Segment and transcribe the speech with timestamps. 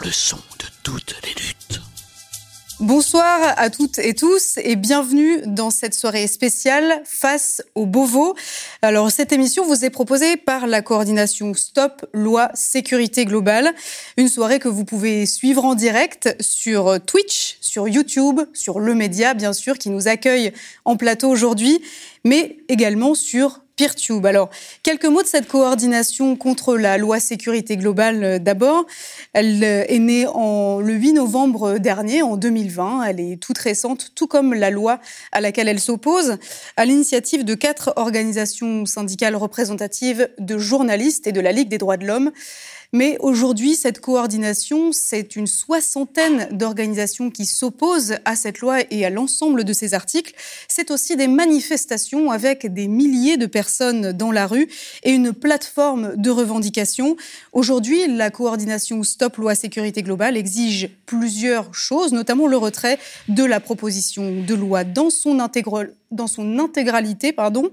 [0.00, 1.80] Le son de toutes les luttes.
[2.78, 8.36] Bonsoir à toutes et tous et bienvenue dans cette soirée spéciale face au Beauvau.
[8.80, 13.74] Alors cette émission vous est proposée par la coordination Stop Loi Sécurité Globale,
[14.16, 19.34] une soirée que vous pouvez suivre en direct sur Twitch, sur YouTube, sur Le Média
[19.34, 20.52] bien sûr qui nous accueille
[20.84, 21.82] en plateau aujourd'hui,
[22.24, 24.26] mais également sur PeerTube.
[24.26, 24.50] Alors,
[24.82, 28.84] quelques mots de cette coordination contre la loi sécurité globale euh, d'abord.
[29.32, 33.04] Elle euh, est née en, le 8 novembre dernier, en 2020.
[33.04, 34.98] Elle est toute récente, tout comme la loi
[35.30, 36.38] à laquelle elle s'oppose,
[36.76, 41.96] à l'initiative de quatre organisations syndicales représentatives de journalistes et de la Ligue des droits
[41.96, 42.32] de l'homme.
[42.94, 49.10] Mais aujourd'hui, cette coordination, c'est une soixantaine d'organisations qui s'opposent à cette loi et à
[49.10, 50.32] l'ensemble de ces articles.
[50.68, 54.68] C'est aussi des manifestations avec des milliers de personnes dans la rue
[55.02, 57.18] et une plateforme de revendication.
[57.52, 63.60] Aujourd'hui, la coordination Stop Loi Sécurité Globale exige plusieurs choses, notamment le retrait de la
[63.60, 65.36] proposition de loi dans son,
[66.10, 67.70] dans son intégralité, pardon,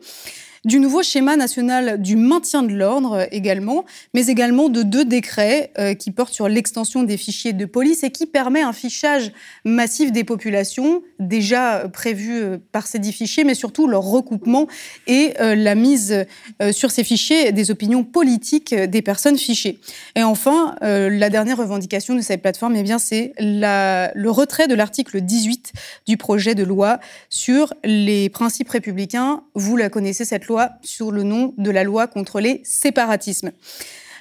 [0.65, 5.71] du nouveau schéma national du maintien de l'ordre euh, également, mais également de deux décrets
[5.77, 9.31] euh, qui portent sur l'extension des fichiers de police et qui permet un fichage
[9.63, 14.67] massif des populations déjà euh, prévu par ces dix fichiers, mais surtout leur recoupement
[15.07, 16.25] et la mise
[16.71, 19.79] sur ces fichiers des opinions politiques des personnes fichées.
[20.15, 25.73] Et enfin, la dernière revendication de cette plateforme, eh c'est le retrait de l'article 18
[26.07, 26.99] du projet de loi
[27.29, 29.43] sur les principes républicains.
[29.53, 33.51] Vous la connaissez, cette loi sur le nom de la loi contre les séparatismes.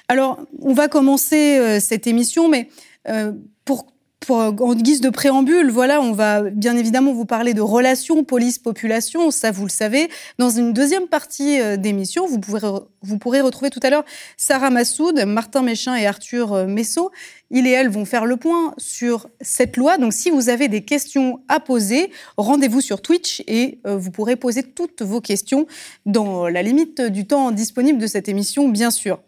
[0.07, 2.69] Alors, on va commencer euh, cette émission, mais
[3.07, 3.31] euh,
[3.65, 3.87] pour
[4.29, 9.51] en guise de préambule, voilà, on va bien évidemment vous parler de relations police-population, ça
[9.51, 10.09] vous le savez.
[10.39, 12.67] Dans une deuxième partie euh, d'émission, vous, pourrez,
[13.01, 14.05] vous pourrez retrouver tout à l'heure
[14.37, 17.11] Sarah Massoud, Martin Méchin et Arthur euh, Messot.
[17.51, 19.97] Ils et elles vont faire le point sur cette loi.
[19.97, 24.35] Donc si vous avez des questions à poser, rendez-vous sur Twitch et euh, vous pourrez
[24.35, 25.67] poser toutes vos questions
[26.05, 29.19] dans la limite du temps disponible de cette émission, bien sûr.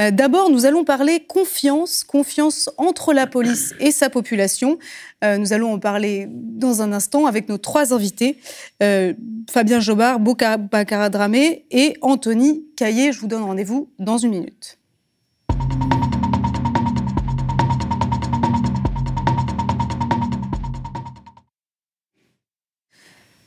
[0.00, 4.78] Euh, d'abord, nous allons parler confiance, confiance entre la police et sa population.
[5.22, 8.38] Euh, nous allons en parler dans un instant avec nos trois invités,
[8.82, 9.12] euh,
[9.50, 13.12] Fabien Jobard, Bokara Dramé et Anthony Caillé.
[13.12, 14.78] Je vous donne rendez-vous dans une minute.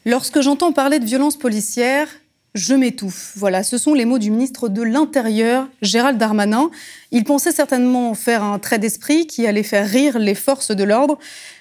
[0.06, 2.10] Lorsque j'entends parler de violence policière,
[2.54, 3.34] je m'étouffe.
[3.36, 6.70] Voilà, ce sont les mots du ministre de l'Intérieur, Gérald Darmanin.
[7.12, 11.18] Il pensait certainement faire un trait d'esprit qui allait faire rire les forces de l'ordre,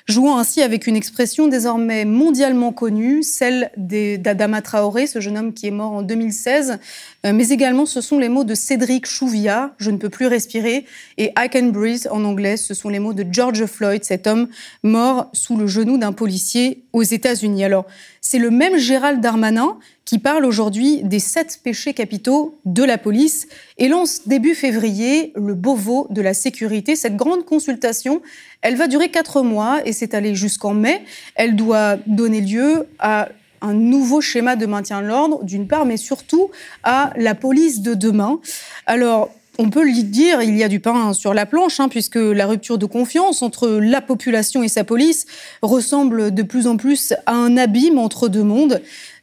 [0.06, 5.66] jouant ainsi avec une expression désormais mondialement connue, celle d'Adama Traoré, ce jeune homme qui
[5.66, 6.78] est mort en 2016.
[7.25, 10.84] Euh, mais également, ce sont les mots de Cédric Chouviat, Je ne peux plus respirer,
[11.16, 14.48] et I can breathe en anglais, ce sont les mots de George Floyd, cet homme
[14.82, 17.64] mort sous le genou d'un policier aux États-Unis.
[17.64, 17.86] Alors,
[18.20, 19.78] c'est le même Gérald Darmanin
[20.12, 25.54] qui parle aujourd'hui des sept péchés capitaux de la police et lance début février le
[25.54, 26.96] Beauvau de la sécurité.
[26.96, 28.20] Cette grande consultation,
[28.60, 31.02] elle va durer quatre mois et s'étaler jusqu'en mai.
[31.34, 33.30] Elle doit donner lieu à
[33.62, 36.50] un nouveau schéma de maintien de l'ordre, d'une part, mais surtout
[36.82, 38.38] à la police de demain.
[38.84, 42.16] Alors, on peut le dire, il y a du pain sur la planche, hein, puisque
[42.16, 45.26] la rupture de confiance entre la population et sa police
[45.60, 48.80] ressemble de plus en plus à un abîme entre deux mondes.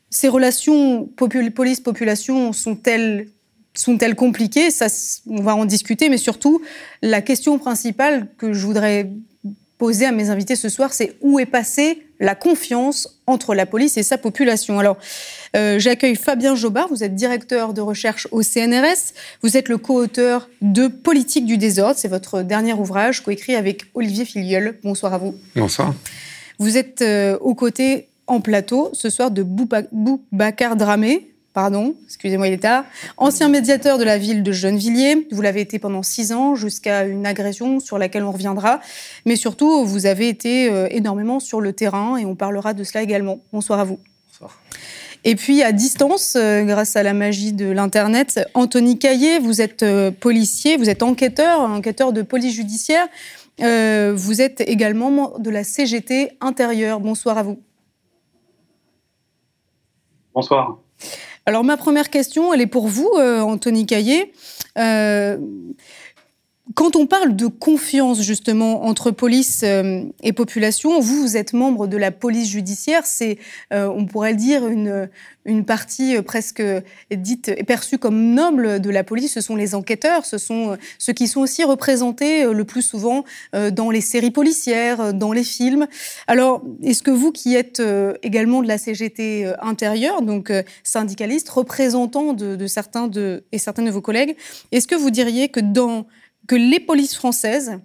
[0.09, 3.27] Ces relations police-population sont-elles
[3.75, 4.87] sont-elles compliquées Ça,
[5.27, 6.61] on va en discuter, mais surtout,
[7.01, 9.09] la question principale que je voudrais
[9.77, 13.95] poser à mes invités ce soir, c'est où est passée la confiance entre la police
[13.95, 14.77] et sa population?
[14.77, 14.97] Alors,
[15.55, 20.49] euh, j'accueille Fabien Jobard, vous êtes directeur de recherche au CNRS, vous êtes le co-auteur
[20.61, 24.77] de Politique du désordre, c'est votre dernier ouvrage, coécrit avec Olivier Filiol.
[24.83, 25.35] Bonsoir à vous.
[25.55, 25.95] Bonsoir.
[26.57, 32.53] Vous êtes euh, aux côtés en plateau ce soir de Boubacar Dramé, pardon, excusez-moi, il
[32.53, 32.85] est tard,
[33.17, 35.27] ancien médiateur de la ville de Gennevilliers.
[35.31, 38.79] Vous l'avez été pendant six ans jusqu'à une agression sur laquelle on reviendra.
[39.25, 43.01] Mais surtout, vous avez été euh, énormément sur le terrain et on parlera de cela
[43.01, 43.39] également.
[43.51, 43.99] Bonsoir à vous.
[44.29, 44.57] Bonsoir.
[45.25, 49.83] Et puis à distance, euh, grâce à la magie de l'Internet, Anthony Caillé, vous êtes
[49.83, 53.07] euh, policier, vous êtes enquêteur, enquêteur de police judiciaire.
[53.57, 56.99] vous êtes également de la CGT intérieure.
[57.01, 57.59] Bonsoir à vous.
[60.33, 60.77] Bonsoir.
[61.45, 64.33] Alors ma première question, elle est pour vous, euh, Anthony Caillé.
[64.77, 65.37] Euh,
[66.75, 71.87] quand on parle de confiance justement entre police euh, et population, vous, vous êtes membre
[71.87, 73.05] de la police judiciaire.
[73.05, 73.39] C'est,
[73.73, 75.09] euh, on pourrait dire, une,
[75.45, 76.61] une partie euh, presque
[77.11, 79.33] dite et perçue comme noble de la police.
[79.33, 83.23] Ce sont les enquêteurs, ce sont ceux qui sont aussi représentés le plus souvent
[83.53, 85.87] dans les séries policières, dans les films.
[86.27, 87.81] Alors, est-ce que vous, qui êtes
[88.21, 90.51] également de la CGT intérieure, donc
[90.83, 94.35] syndicaliste, représentant de, de certains de et certains de vos collègues,
[94.71, 96.05] est-ce que vous diriez que dans
[96.49, 97.79] que les polices françaises,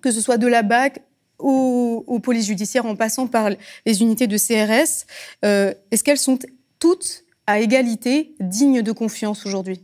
[0.00, 1.02] que ce soit de la BAC
[1.40, 3.50] aux, polices judiciaires en passant par
[3.84, 5.06] les unités de CRS,
[5.44, 6.38] euh, est-ce qu'elles sont
[6.78, 9.82] toutes à égalité, dignes de confiance aujourd'hui?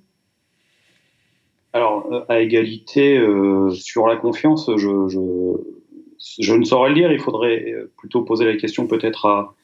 [1.72, 4.86] Alors, euh, à égalité, euh, sur la confiance, je,
[6.52, 7.10] ne saurais le dire.
[7.10, 9.54] Il faudrait plutôt poser la question peut-être à,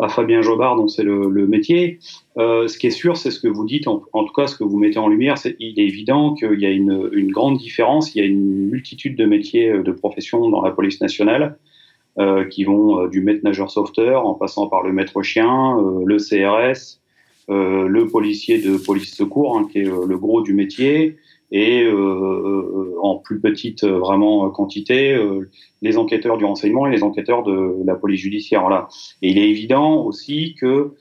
[0.00, 1.98] à Fabien Jobard, dont c'est le, métier.
[2.38, 4.64] Euh, ce qui est sûr, c'est ce que vous dites, en, tout cas ce que
[4.64, 8.18] vous mettez en lumière, c'est il est évident qu'il y a une, grande différence, il
[8.18, 11.58] y a une multitude de métiers, euh, de professions dans la police nationale,
[12.18, 17.00] euh, qui vont du maître nageur sauveteur en passant par le maître chien, le CRS,
[17.48, 21.16] le policier de police secours, hein, qui est le gros du métier,
[21.50, 25.18] et euh, euh, en plus petite euh, vraiment quantité
[25.80, 28.62] les enquêteurs du renseignement et les enquêteurs de la police judiciaire.
[28.62, 28.88] Voilà.
[29.22, 30.94] Et il est évident aussi que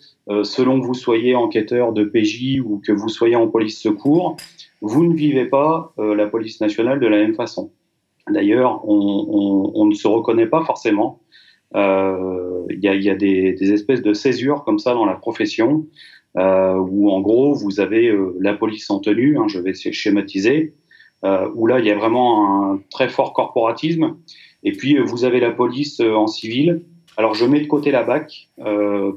[0.44, 4.36] selon que vous soyez enquêteur de PJ ou que vous soyez en police secours,
[4.82, 7.72] vous ne vivez pas la police nationale de la même façon.
[8.30, 11.22] D'ailleurs, on, ne se reconnaît pas forcément.
[11.74, 15.88] Il y a, des, espèces de césures comme ça dans la profession
[16.38, 20.74] où en gros vous avez euh, la police en tenue, hein, je vais schématiser,
[21.26, 24.18] euh, où là il y a vraiment un très fort corporatisme,
[24.64, 26.84] et puis vous avez la police en civil.
[27.16, 28.50] Alors je mets de côté la BAC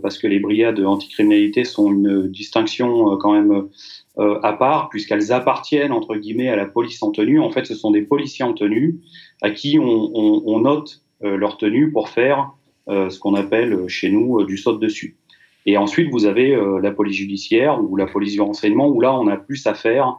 [0.00, 3.69] parce que les brigades anticriminalité sont une distinction quand même
[4.16, 7.40] à part puisqu'elles appartiennent entre guillemets à la police en tenue.
[7.40, 9.00] En fait, ce sont des policiers en tenue
[9.43, 12.52] à qui on, on, on note leur tenue pour faire
[12.88, 15.19] ce qu'on appelle chez nous du saut dessus.
[15.66, 19.14] Et ensuite, vous avez euh, la police judiciaire ou la police du renseignement, où là,
[19.14, 20.18] on a plus affaire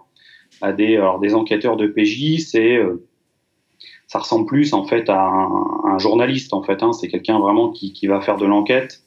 [0.62, 2.40] à des, alors, des enquêteurs de PJ.
[2.40, 3.04] C'est, euh,
[4.08, 6.54] ça ressemble plus en fait à un, journaliste.
[6.54, 6.94] En fait, hein.
[6.94, 9.02] c'est quelqu'un vraiment qui, qui, va faire de l'enquête.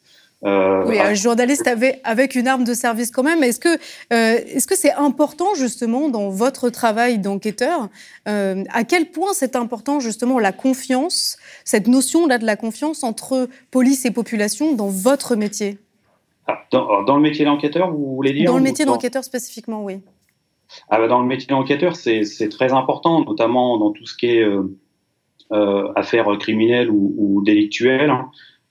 [0.44, 3.42] Euh, oui, un journaliste avec, avec, une arme de service quand même.
[3.42, 3.78] Est-ce que euh,
[4.46, 7.88] est-ce que c'est important justement dans votre travail d'enquêteur
[8.28, 13.04] euh, À quel point c'est important justement la confiance, cette notion là de la confiance
[13.04, 15.78] entre police et population dans votre métier?
[16.46, 20.00] Ah, dans, le métier d'enquêteur, vous voulez dire Dans le métier d'enquêteur spécifiquement, oui.
[20.88, 24.42] Ah bah dans le métier d'enquêteur, c'est très important, notamment dans tout ce qui est
[24.42, 24.76] euh,
[25.52, 28.12] euh affaires criminelles ou, ou délictuelles.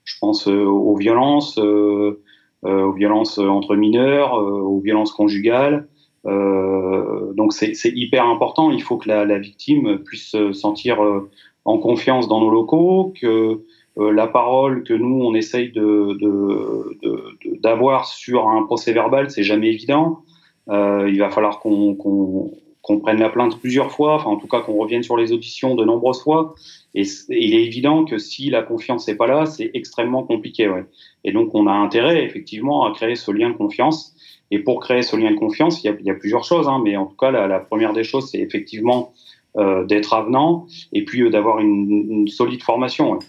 [0.03, 2.19] Je pense euh, aux violences, euh,
[2.63, 5.87] aux violences entre mineurs, aux violences conjugales.
[6.25, 8.71] donc c'est hyper important.
[8.71, 10.99] Il faut que la, la victime puisse se sentir
[11.65, 13.65] en confiance dans nos locaux, que euh,
[13.97, 16.17] la parole que nous on essaye de,
[17.61, 20.23] d'avoir de, sur un procès verbal, c'est jamais évident.
[20.69, 24.61] Euh, il va falloir qu'on, qu'on, prenne la plainte plusieurs fois, enfin en tout cas
[24.61, 26.55] qu'on revienne sur les auditions de nombreuses fois.
[26.95, 30.67] Et, il est évident que si la confiance n'est pas là, c'est extrêmement compliqué.
[30.67, 30.85] Ouais.
[31.23, 34.15] Et donc on a intérêt effectivement à créer ce lien de confiance.
[34.51, 36.67] Et pour créer ce lien de confiance, il y a, il y a plusieurs choses,
[36.67, 39.13] hein, mais en tout cas la, la première des choses, c'est effectivement
[39.57, 43.11] euh, d'être avenant et puis euh, d'avoir une, une, solide formation.
[43.11, 43.19] Ouais.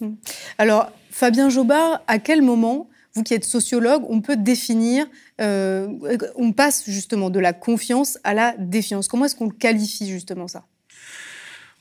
[0.00, 0.14] Hmm.
[0.58, 5.06] Alors, Fabien Jobard, à quel moment, vous qui êtes sociologue, on peut définir,
[5.40, 5.88] euh,
[6.36, 9.08] on passe justement de la confiance à la défiance?
[9.08, 10.64] Comment est-ce qu'on qualifie justement ça?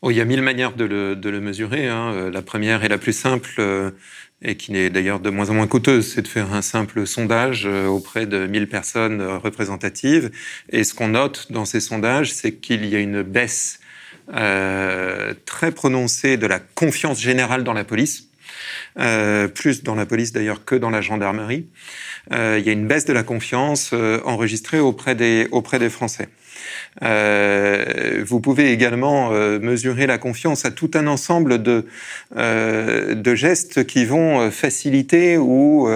[0.02, 1.88] Oh, Il y a mille manières de le, mesurer.
[1.88, 2.13] Hein.
[2.13, 3.91] Euh, la première et la plus simple, euh,
[4.41, 7.65] et qui n'est d'ailleurs de moins en moins coûteuse, c'est de faire un simple sondage
[7.65, 10.32] auprès de 1000 personnes représentatives.
[10.70, 13.80] Et ce qu'on note dans ces sondages, c'est qu'il y a une baisse
[14.34, 18.27] euh, très prononcée de la confiance générale dans la police,
[19.00, 21.67] euh, plus dans la police d'ailleurs que dans la gendarmerie.
[22.34, 25.89] Euh, il y a une baisse de la confiance euh, enregistrée auprès des, auprès des
[25.89, 26.29] Français.
[27.03, 31.86] Euh, vous pouvez également euh, mesurer la confiance à tout un ensemble de,
[32.36, 35.88] euh, de gestes qui vont faciliter ou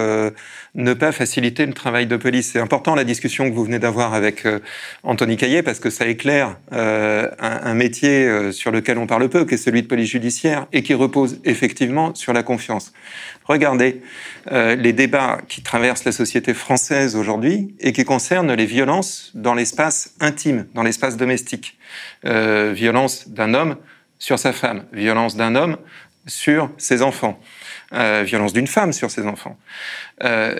[0.73, 2.51] ne pas faciliter le travail de police.
[2.53, 4.47] C'est important la discussion que vous venez d'avoir avec
[5.03, 9.55] Anthony Caillet parce que ça éclaire un, un, métier sur lequel on parle peu, qui
[9.55, 12.93] est celui de police judiciaire et qui repose effectivement sur la confiance.
[13.45, 14.01] Regardez
[14.49, 20.13] les débats qui traversent la société française aujourd'hui et qui concernent les violences dans l'espace
[20.19, 21.77] intime, dans l'espace domestique.
[22.25, 23.77] Euh, violence d'un homme
[24.19, 25.77] sur sa femme, violence d'un homme
[26.27, 27.39] sur ses enfants,
[27.93, 29.57] euh, violence d'une femme sur ses enfants.
[30.23, 30.55] Euh,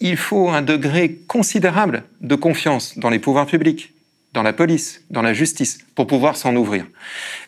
[0.00, 3.92] il faut un degré considérable de confiance dans les pouvoirs publics,
[4.38, 6.86] dans la police, dans la justice, pour pouvoir s'en ouvrir.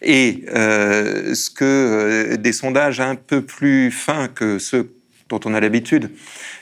[0.03, 4.93] Et euh, ce que euh, des sondages un peu plus fins que ceux
[5.29, 6.11] dont on a l'habitude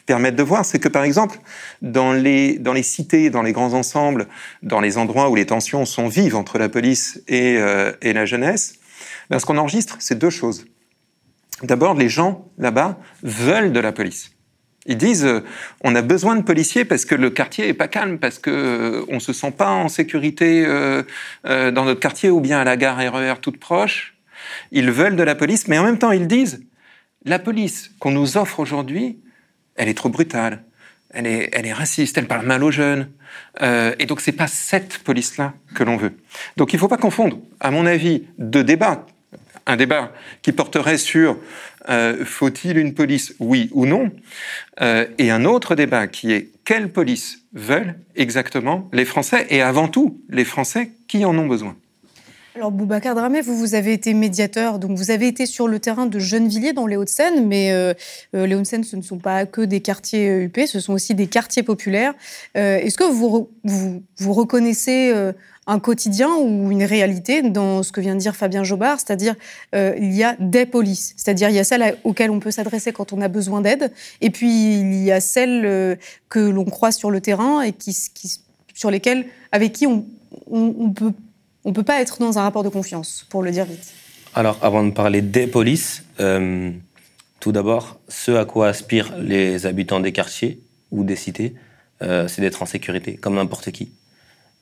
[0.05, 1.39] permettent de voir, c'est que par exemple,
[1.81, 4.29] dans les, dans les cités, dans les grands ensembles,
[4.63, 8.27] dans les endroits où les tensions sont vives entre la police et, euh, et la
[8.27, 8.75] jeunesse,
[9.31, 10.67] ben, ce qu'on enregistre, c'est deux choses.
[11.63, 14.33] D'abord, les gens là-bas veulent de la police.
[14.89, 15.45] Ils disent euh,
[15.85, 19.05] on a besoin de policiers parce que le quartier est pas calme, parce que euh,
[19.09, 21.03] on se sent pas en sécurité euh,
[21.45, 24.17] dans notre quartier ou bien à la gare RER e toute proche.
[24.73, 26.65] Ils veulent de la police, mais en même temps ils disent
[27.25, 29.19] la police qu'on nous offre aujourd'hui,
[29.77, 30.65] elle est trop brutale,
[31.11, 33.11] elle est, raciste, elle parle mal aux jeunes.
[33.61, 36.13] et donc c'est pas cette police-là que l'on veut.
[36.57, 39.05] Donc il faut pas confondre, à mon avis, deux débats
[39.69, 41.37] un débat qui porterait sur
[41.89, 44.11] euh, faut-il une police, oui ou non,
[44.81, 49.89] euh, et un autre débat qui est quelle police veulent exactement les Français, et avant
[49.89, 51.77] tout les Français qui en ont besoin?
[52.55, 56.07] Alors Boubacar Dramé, vous, vous avez été médiateur, donc vous avez été sur le terrain
[56.07, 57.95] de Gennevilliers dans les Hauts-de-Seine, mais euh,
[58.35, 61.63] les Hauts-de-Seine, ce ne sont pas que des quartiers UP, ce sont aussi des quartiers
[61.63, 62.15] populaires.
[62.55, 65.15] Est-ce que vous, vous, vous reconnaissez
[65.69, 69.35] un quotidien ou une réalité dans ce que vient de dire Fabien Jobard, c'est-à-dire
[69.75, 72.91] euh, il y a des polices, c'est-à-dire il y a celles auxquelles on peut s'adresser
[72.93, 75.95] quand on a besoin d'aide, et puis il y a celles euh,
[76.31, 77.95] que l'on croise sur le terrain et qui,
[78.75, 80.07] sur lesquelles, avec qui on,
[80.51, 81.13] on, peut,
[81.65, 83.93] on peut pas être dans un rapport de confiance, pour le dire vite.
[84.35, 86.71] Alors, avant de parler des polices, euh,
[87.41, 91.55] tout d'abord, ce à quoi aspirent les habitants des quartiers ou des cités,
[92.01, 93.91] c'est d'être en sécurité, comme n'importe qui.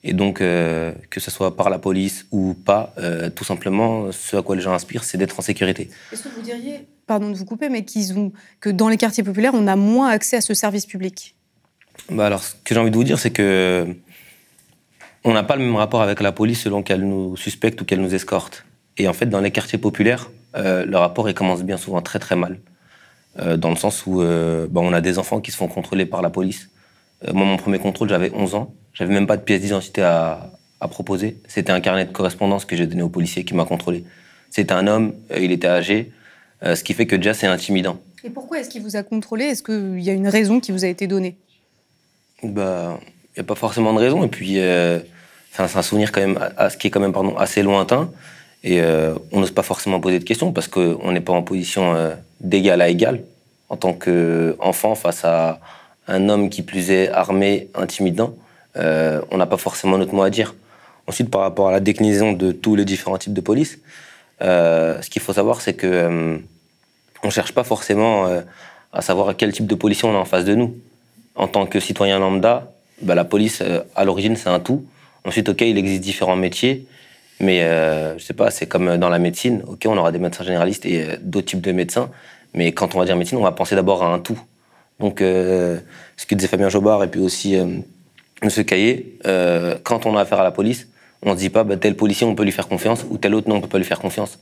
[0.09, 4.37] Et donc, euh, que ce soit par la police ou pas, euh, tout simplement, ce
[4.37, 5.91] à quoi les gens aspirent, c'est d'être en sécurité.
[6.13, 9.25] Est-ce que vous diriez, pardon de vous couper, mais qu'ils ont, que dans les quartiers
[9.25, 11.35] populaires, on a moins accès à ce service public?
[12.09, 13.97] Bah Alors, ce que j'ai envie de vous dire, c'est que
[15.25, 18.01] on n'a pas le même rapport avec la police selon qu'elle nous suspecte ou qu'elle
[18.01, 18.65] nous escorte.
[18.99, 22.21] Et en fait, dans les quartiers populaires, euh, le rapport il commence bien souvent très
[22.21, 22.61] très mal.
[23.59, 26.31] dans le sens où bah, on a des enfants qui se font contrôler par la
[26.31, 26.71] police.
[27.33, 28.75] Moi, mon premier contrôle, j'avais 11 ans.
[28.97, 30.53] J'avais même pas de pièce d'identité à,
[30.89, 31.37] proposer.
[31.49, 34.05] C'était un carnet de correspondance que j'ai donné au policier qui m'a contrôlé.
[34.51, 36.13] C'était un homme, euh, il était âgé,
[36.63, 37.99] euh, ce qui fait que déjà c'est intimidant.
[38.23, 39.47] Et pourquoi est-ce qu'il vous a contrôlé?
[39.47, 41.35] Est-ce qu'il y a une raison qui vous a été donnée?
[42.45, 43.01] Bah,
[43.35, 44.23] il n'y a pas forcément de raison.
[44.23, 45.01] Et puis, euh,
[45.51, 48.09] c'est un souvenir quand même, à, ce qui est quand même pardon, assez lointain.
[48.63, 48.81] Et
[49.33, 51.95] on n'ose pas forcément poser de questions parce qu'on n'est pas en position
[52.41, 53.23] d'égal à égal
[53.69, 55.61] en tant qu'enfant face à
[56.09, 58.35] un homme qui plus est armé, intimidant.
[58.77, 60.55] Euh, on n'a pas forcément notre mot à dire.
[61.07, 63.79] Ensuite, par rapport à la déclinaison de tous les différents types de police,
[64.43, 66.39] euh, ce qu'il faut savoir, c'est que euh,
[67.23, 68.27] on cherche pas forcément
[68.93, 70.77] à savoir quel type de policier on a en face de nous.
[71.35, 72.73] En tant que citoyen lambda,
[73.03, 73.63] bah, la police,
[73.95, 74.85] à l'origine, c'est un tout.
[75.25, 76.87] Ensuite, ok, il existe différents métiers,
[77.41, 77.61] mais
[78.17, 79.63] je sais pas, c'est comme dans la médecine.
[79.67, 82.11] Ok, on aura des médecins généralistes et d'autres types de médecins,
[82.55, 84.41] mais quand on va dire médecine, on va penser d'abord à un tout.
[84.99, 85.81] Donc, ce
[86.27, 87.57] que disait Fabien Jobard et puis aussi
[88.43, 90.89] Monsieur Caillé, euh, quand on a affaire à la police,
[91.23, 93.35] on ne se dit pas bah, tel policier on peut lui faire confiance ou tel
[93.35, 94.39] autre non on peut pas lui faire confiance.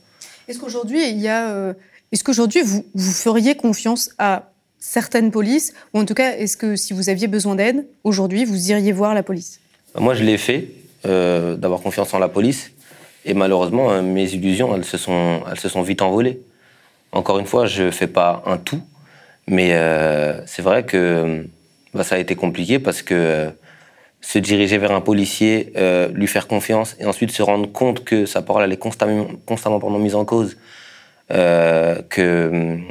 [0.47, 1.73] Est-ce qu'aujourd'hui il y a, euh,
[2.11, 6.75] est-ce qu'aujourd'hui vous, vous feriez confiance à certaines polices ou en tout cas est-ce que
[6.75, 9.61] si vous aviez besoin d'aide aujourd'hui vous iriez voir la police?
[9.97, 10.67] Moi je l'ai fait
[11.05, 12.71] euh, d'avoir confiance en la police
[13.23, 16.41] et malheureusement mes illusions elles se sont elles se sont vite envolées.
[17.13, 18.81] Encore une fois je fais pas un tout
[19.47, 19.71] mais
[20.45, 21.45] c'est vrai que
[21.93, 23.51] bah, ça a été compliqué parce que
[24.25, 28.25] se diriger vers un policier, euh, lui faire confiance et ensuite se rendre compte que
[28.25, 30.57] sa parole elle est constamment, constamment mise en cause,
[31.31, 32.83] euh, que hum,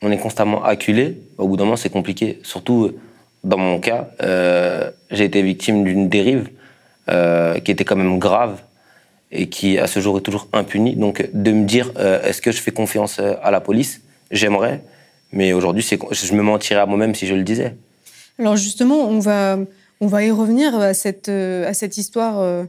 [0.00, 2.40] on est constamment acculé, au bout d'un moment c'est compliqué.
[2.42, 2.92] Surtout
[3.44, 6.48] dans mon cas, euh, j'ai été victime d'une dérive
[7.10, 8.62] euh, qui était quand même grave
[9.32, 10.96] et qui à ce jour est toujours impunie.
[10.96, 14.80] Donc de me dire euh, est-ce que je fais confiance euh, à la police, j'aimerais,
[15.32, 17.76] mais aujourd'hui je me mentirais à moi-même si je le disais.
[18.38, 19.58] Alors justement, on va
[20.00, 22.64] on va y revenir à cette, euh, à cette histoire euh,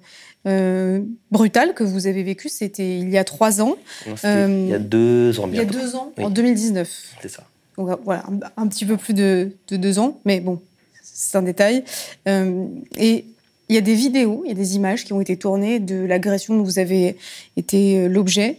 [0.47, 0.99] euh,
[1.31, 2.49] brutale que vous avez vécue.
[2.49, 3.75] C'était il y a trois ans.
[4.05, 5.73] il y a deux ans bientôt.
[5.73, 6.89] Il y a deux ans, en 2019.
[7.21, 7.43] C'est ça.
[7.77, 8.25] Donc voilà,
[8.57, 10.61] un, petit peu plus de, deux ans, mais bon,
[11.01, 11.85] c'est un détail.
[12.27, 13.25] et
[13.69, 16.03] il y a des vidéos, il y a des images qui ont été tournées de
[16.03, 17.15] l'agression dont vous avez
[17.55, 18.57] été l'objet.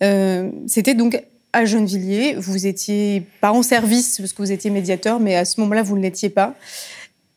[0.00, 1.22] C'était donc
[1.54, 2.34] à Gennevilliers.
[2.34, 5.96] Vous étiez pas en service parce que vous étiez médiateur, mais à ce moment-là, vous
[5.96, 6.54] ne l'étiez pas.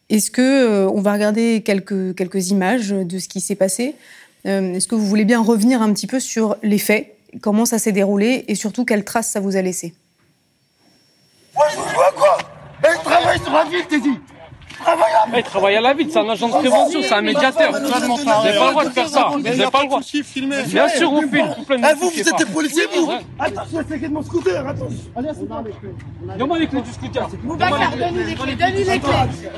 [0.09, 3.95] Est-ce que euh, on va regarder quelques, quelques images de ce qui s'est passé
[4.45, 7.77] euh, Est-ce que vous voulez bien revenir un petit peu sur les faits, comment ça
[7.77, 9.93] s'est déroulé et surtout quelles traces ça vous a laissé?
[11.55, 12.37] Moi, je quoi?
[12.83, 14.17] Et je travaille sur la ville,
[14.87, 17.21] travaille à la Il travaille à la vite, c'est un agent de prévention, c'est un
[17.21, 17.71] médiateur.
[17.71, 19.27] Vous n'avez pas le droit de faire ça.
[19.31, 20.01] Vous n'avez pas le droit.
[20.67, 21.55] Bien sûr, on filme.
[21.69, 25.47] Eh, vous, vous êtes des policiers, vous Attention, c'est de mon scooter, attention
[26.37, 27.27] Donne-moi les clés du scooter.
[27.43, 29.11] Boubacar, donne-nous les clés, les clés.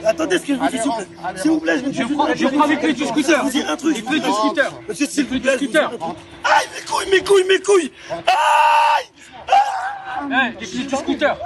[0.05, 1.35] Attendez, ce que je vous dis, s'il vous plaît.
[1.37, 3.37] S'il vous plaît, je vous prends, je prends les clés du scooter.
[3.37, 3.95] Je vous dire un truc.
[3.95, 4.71] Les clés du scooter.
[4.87, 5.51] Monsieur, s'il vous plaît.
[5.51, 9.05] Aïe, mes couilles, mes couilles, mes couilles Aïe
[10.31, 11.37] Eh, Les clés du scooter.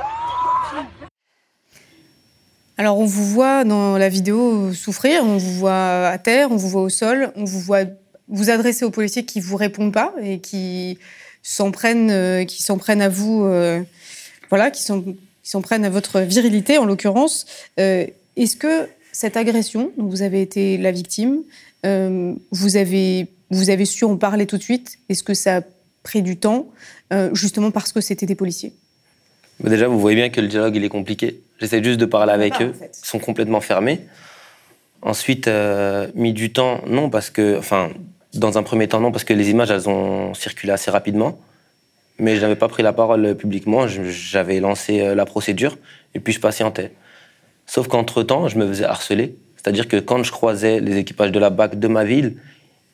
[2.78, 6.70] Alors, on vous voit dans la vidéo souffrir, on vous voit à terre, on vous
[6.70, 7.84] voit au sol, on vous voit
[8.30, 10.98] vous adresser aux policiers qui vous répondent pas et qui
[11.44, 13.84] s'en prennent, euh, qui s'en prennent à vous, euh,
[14.50, 17.46] voilà, qui s'en prennent à votre virilité en l'occurrence.
[17.80, 21.44] Euh, Est-ce que cette agression dont vous avez été la victime,
[21.84, 24.98] vous avez vous avez su en parler tout de suite?
[25.10, 25.62] Est-ce que ça a
[26.02, 26.70] pris du temps,
[27.34, 28.74] justement parce que c'était des policiers?
[29.64, 31.40] Mais déjà, vous voyez bien que le dialogue, il est compliqué.
[31.60, 32.70] J'essaie juste de parler avec pas, eux.
[32.70, 33.00] en fait.
[33.02, 34.02] Ils sont complètement fermés.
[35.02, 37.90] Ensuite, euh, mis du temps, non, parce que, enfin,
[38.34, 41.40] dans un premier temps, non, parce que les images, elles ont circulé assez rapidement.
[42.20, 43.88] Mais je n'avais pas pris la parole euh, publiquement.
[43.88, 45.78] J'avais lancé euh, la procédure
[46.14, 46.92] et puis je patientais.
[47.66, 49.36] Sauf qu'entre-temps, je me faisais harceler.
[49.56, 52.36] C'est-à-dire que quand je croisais les équipages de la BAC de ma ville,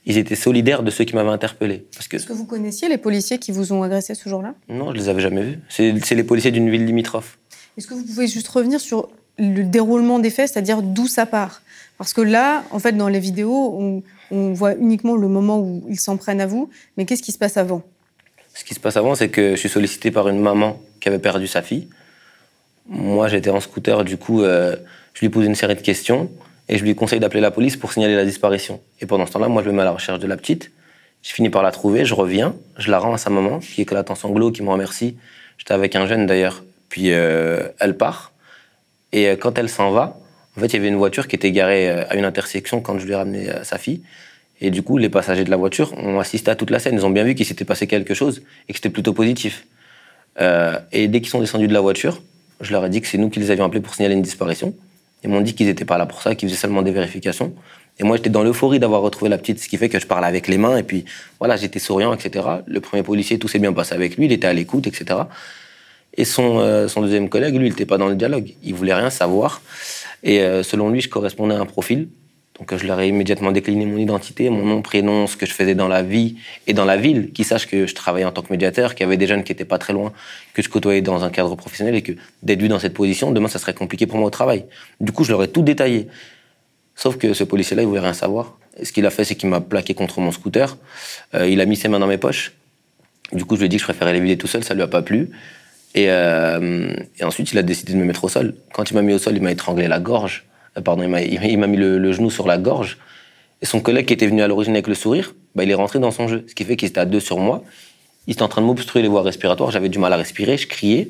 [0.05, 1.85] ils étaient solidaires de ceux qui m'avaient interpellé.
[1.93, 4.55] Parce que Est-ce que vous connaissiez les policiers qui vous ont agressé ce jour-là?
[4.69, 5.59] Non, je les avais jamais vus.
[5.69, 7.37] C'est les policiers d'une ville limitrophe.
[7.77, 11.61] Est-ce que vous pouvez juste revenir sur le déroulement des faits, c'est-à-dire d'où ça part?
[11.97, 15.85] Parce que là, en fait, dans les vidéos, on, on voit uniquement le moment où
[15.89, 17.83] ils s'en prennent à vous, mais qu'est-ce qui se passe avant?
[18.53, 21.19] Ce qui se passe avant, c'est que je suis sollicité par une maman qui avait
[21.19, 21.87] perdu sa fille.
[22.87, 24.75] Moi, j'étais en scooter, du coup, euh,
[25.13, 26.29] je lui pose une série de questions
[26.69, 28.79] et je lui conseille d'appeler la police pour signaler la disparition.
[29.01, 30.71] Et pendant ce temps-là, moi, je me mets à la recherche de la petite.
[31.23, 34.09] Je finis par la trouver, je reviens, je la rends à sa maman, qui éclate
[34.11, 35.17] en sanglots, qui me remercie.
[35.57, 36.63] J'étais avec un jeune d'ailleurs.
[36.87, 38.33] Puis euh, elle part.
[39.11, 40.19] Et euh, quand elle s'en va,
[40.55, 42.99] en fait, il y avait une voiture qui était garée euh, à une intersection quand
[42.99, 44.03] je lui ai ramené sa fille.
[44.61, 46.93] Et du coup, les passagers de la voiture ont assisté à toute la scène.
[46.95, 49.65] Ils ont bien vu qu'il s'était passé quelque chose et que c'était plutôt positif.
[50.91, 52.21] Et dès qu'ils sont descendus de la voiture,
[52.59, 54.73] je leur ai dit que c'est nous qui les avions appelés pour signaler une disparition.
[55.23, 57.53] Ils m'ont dit qu'ils n'étaient pas là pour ça, qu'ils faisaient seulement des vérifications.
[57.99, 60.27] Et moi, j'étais dans l'euphorie d'avoir retrouvé la petite, ce qui fait que je parlais
[60.27, 60.77] avec les mains.
[60.77, 61.03] Et puis,
[61.39, 62.47] voilà, j'étais souriant, etc.
[62.65, 64.25] Le premier policier, tout s'est bien passé avec lui.
[64.25, 65.21] Il était à l'écoute, etc.
[66.15, 68.53] Et son, euh, son deuxième collègue, lui, il n'était pas dans le dialogue.
[68.63, 69.61] Il voulait rien savoir.
[70.23, 72.07] Et euh, selon lui, je correspondais à un profil.
[72.59, 75.75] Donc, je leur ai immédiatement décliné mon identité, mon nom, prénom, ce que je faisais
[75.75, 76.35] dans la vie
[76.67, 79.07] et dans la ville, qu'ils sachent que je travaillais en tant que médiateur, qu'il y
[79.07, 80.11] avait des jeunes qui n'étaient pas très loin,
[80.53, 82.11] que je côtoyais dans un cadre professionnel et que
[82.43, 84.65] d'être vu dans cette position, demain, ça serait compliqué pour moi au travail.
[84.99, 86.07] Du coup, je leur ai tout détaillé.
[86.95, 88.57] Sauf que ce policier-là, il voulait rien savoir.
[88.83, 90.77] Ce qu'il a fait, c'est qu'il m'a plaqué contre mon scooter.
[91.35, 92.51] Euh, il a mis ses mains dans mes poches.
[93.31, 94.81] Du coup, je lui ai dit que je préférais les vider tout seul, ça lui
[94.81, 95.29] a pas plu.
[95.95, 98.53] Et, euh, et ensuite, il a décidé de me mettre au sol.
[98.73, 100.48] Quand il m'a mis au sol, il m'a étranglé la gorge.
[100.77, 102.97] Euh, pardon, il m'a- mis le, le genou sur la gorge.
[103.61, 105.99] Et son collègue qui était venu à l'origine avec le sourire, bah, il est rentré
[105.99, 106.45] dans son jeu.
[106.47, 107.63] Ce qui fait qu'il était à deux sur moi.
[108.27, 109.71] Il était en train de m'obstruer les voies respiratoires.
[109.71, 111.09] J'avais du mal à respirer, je criais.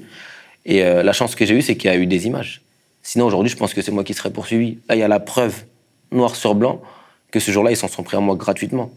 [0.65, 2.61] Et euh, la chance que j'ai eue, c'est qu'il y a eu des images.
[3.03, 4.77] Sinon, aujourd'hui, je pense que c'est moi qui serais poursuivi.
[4.87, 5.63] Là, il y a la preuve,
[6.11, 6.81] noir sur blanc,
[7.31, 8.91] que ce jour-là, ils s'en sont pris à moi gratuitement.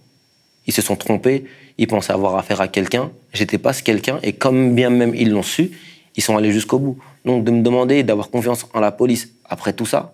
[0.66, 1.44] Ils se sont trompés,
[1.78, 3.10] ils pensaient avoir affaire à quelqu'un.
[3.32, 5.72] J'étais pas ce quelqu'un, et comme bien même ils l'ont su,
[6.16, 6.98] ils sont allés jusqu'au bout.
[7.24, 10.12] Donc, de me demander d'avoir confiance en la police après tout ça,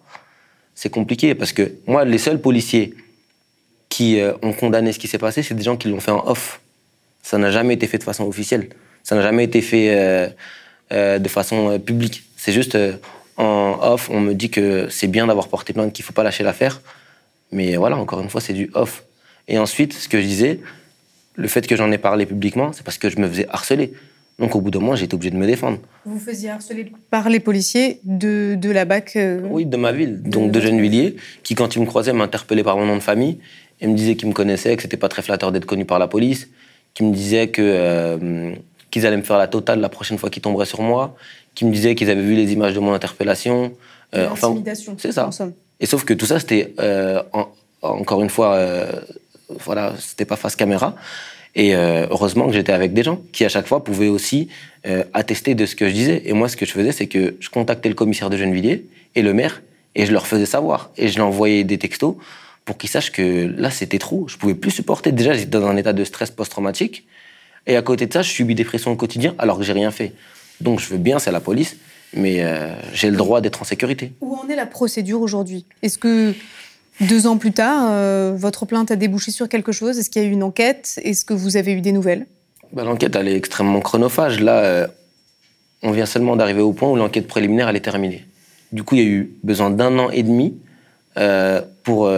[0.81, 2.95] c'est compliqué, parce que moi, les seuls policiers
[3.89, 6.25] qui euh, ont condamné ce qui s'est passé, c'est des gens qui l'ont fait en
[6.25, 6.61] off.
[7.21, 8.69] Ça n'a jamais été fait de façon officielle.
[9.03, 10.29] Ça n'a jamais été fait euh,
[10.93, 12.23] euh, de façon publique.
[12.37, 12.79] C'est juste
[13.37, 16.45] en off, on me dit que c'est bien d'avoir porté plainte, qu'il faut pas lâcher
[16.45, 16.81] l'affaire.
[17.51, 19.03] Mais voilà, encore une fois, c'est du off.
[19.49, 20.61] Et ensuite, ce que je disais,
[21.35, 23.95] le fait que j'en ai parlé publiquement, c'est parce que je me faisais harceler.
[24.39, 25.79] Donc au bout d'un moment, été obligé de me défendre.
[26.05, 29.91] Vous vous faisiez harceler par les policiers de, de la BAC euh, Oui, de ma
[29.93, 33.39] ville, donc de Gennevilliers, qui quand ils me croisaient m'interpellaient par mon nom de famille
[33.81, 36.07] et me disaient qu'ils me connaissaient, que c'était pas très flatteur d'être connu par la
[36.07, 36.49] police,
[36.95, 38.53] qui me disaient que euh,
[38.93, 41.17] qu'ils allaient me faire la totale la prochaine fois qu'ils tomberaient sur moi,
[41.57, 43.73] qui me disaient qu'ils avaient vu les images de mon interpellation.
[44.15, 44.55] Euh, enfin,
[44.99, 45.27] c'est ça.
[45.27, 45.53] en somme.
[45.81, 47.49] Et sauf que tout ça, c'était euh, en-
[47.83, 48.57] encore une fois,
[49.65, 50.95] voilà, c'était pas face caméra.
[51.55, 54.49] Et euh, heureusement que j'étais avec des gens qui, à chaque fois, pouvaient aussi
[54.87, 56.23] euh, attester de ce que je disais.
[56.27, 58.85] Et moi, ce que je faisais, c'est que je contactais le commissaire de Gennevilliers
[59.15, 59.63] et le maire,
[59.95, 60.91] et je leur faisais savoir.
[60.97, 62.17] Et je leur envoyais des textos
[62.65, 64.29] pour qu'ils sachent que là, c'était trop.
[64.29, 65.11] Je pouvais plus supporter.
[65.11, 67.07] Déjà, j'étais dans un état de stress post-traumatique.
[67.67, 69.91] Et à côté de ça, je subis des pressions au quotidien alors que j'ai rien
[69.91, 70.13] fait.
[70.61, 71.77] Donc, je veux bien, c'est la police,
[72.15, 74.13] mais euh, j'ai le droit d'être en sécurité.
[74.21, 75.65] Où en est la procédure aujourd'hui?
[75.83, 76.35] Est-ce que
[77.01, 79.99] deux ans plus tard, euh, votre plainte a débouché sur quelque chose?
[79.99, 81.01] Est-ce qu'il y a eu une enquête?
[81.03, 82.27] Est-ce que vous avez eu des nouvelles?
[82.73, 84.41] Bah, l'enquête, elle est extrêmement chronophage.
[84.41, 84.87] Là, euh,
[85.83, 88.25] on vient seulement d'arriver au point où l'enquête préliminaire, elle est terminée.
[88.73, 90.59] Du coup, il y a eu besoin d'un an et demi
[91.17, 92.11] euh, pour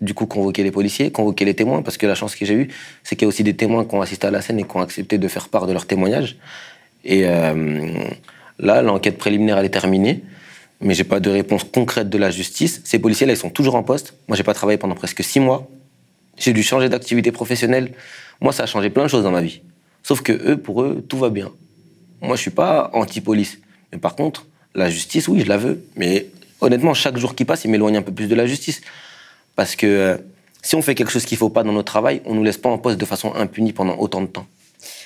[0.00, 2.68] du coup convoquer les policiers, convoquer les témoins, parce que la chance que j'ai eue,
[3.04, 4.74] c'est qu'il y a aussi des témoins qui ont assisté à la scène et qui
[4.74, 6.38] ont accepté de faire part de leur témoignage.
[7.04, 10.22] Et là, l'enquête préliminaire elle est terminée,
[10.80, 12.80] mais j'ai pas de réponse concrète de la justice.
[12.84, 14.14] Ces policiers là, ils sont toujours en poste.
[14.28, 15.68] Moi, j'ai pas travaillé pendant presque six mois.
[16.36, 17.92] J'ai dû changer d'activité professionnelle.
[18.40, 19.60] Moi, ça a changé plein de choses dans ma vie.
[20.02, 21.50] Sauf que eux, pour eux, tout va bien.
[22.20, 23.58] Moi, je suis pas anti-police.
[23.92, 25.82] Mais par contre, la justice, oui, je la veux.
[25.96, 26.26] Mais
[26.60, 28.80] honnêtement, chaque jour qui passe, il m'éloigne un peu plus de la justice.
[29.56, 30.16] Parce que euh,
[30.62, 32.68] si on fait quelque chose qu'il faut pas dans notre travail, on nous laisse pas
[32.68, 34.46] en poste de façon impunie pendant autant de temps.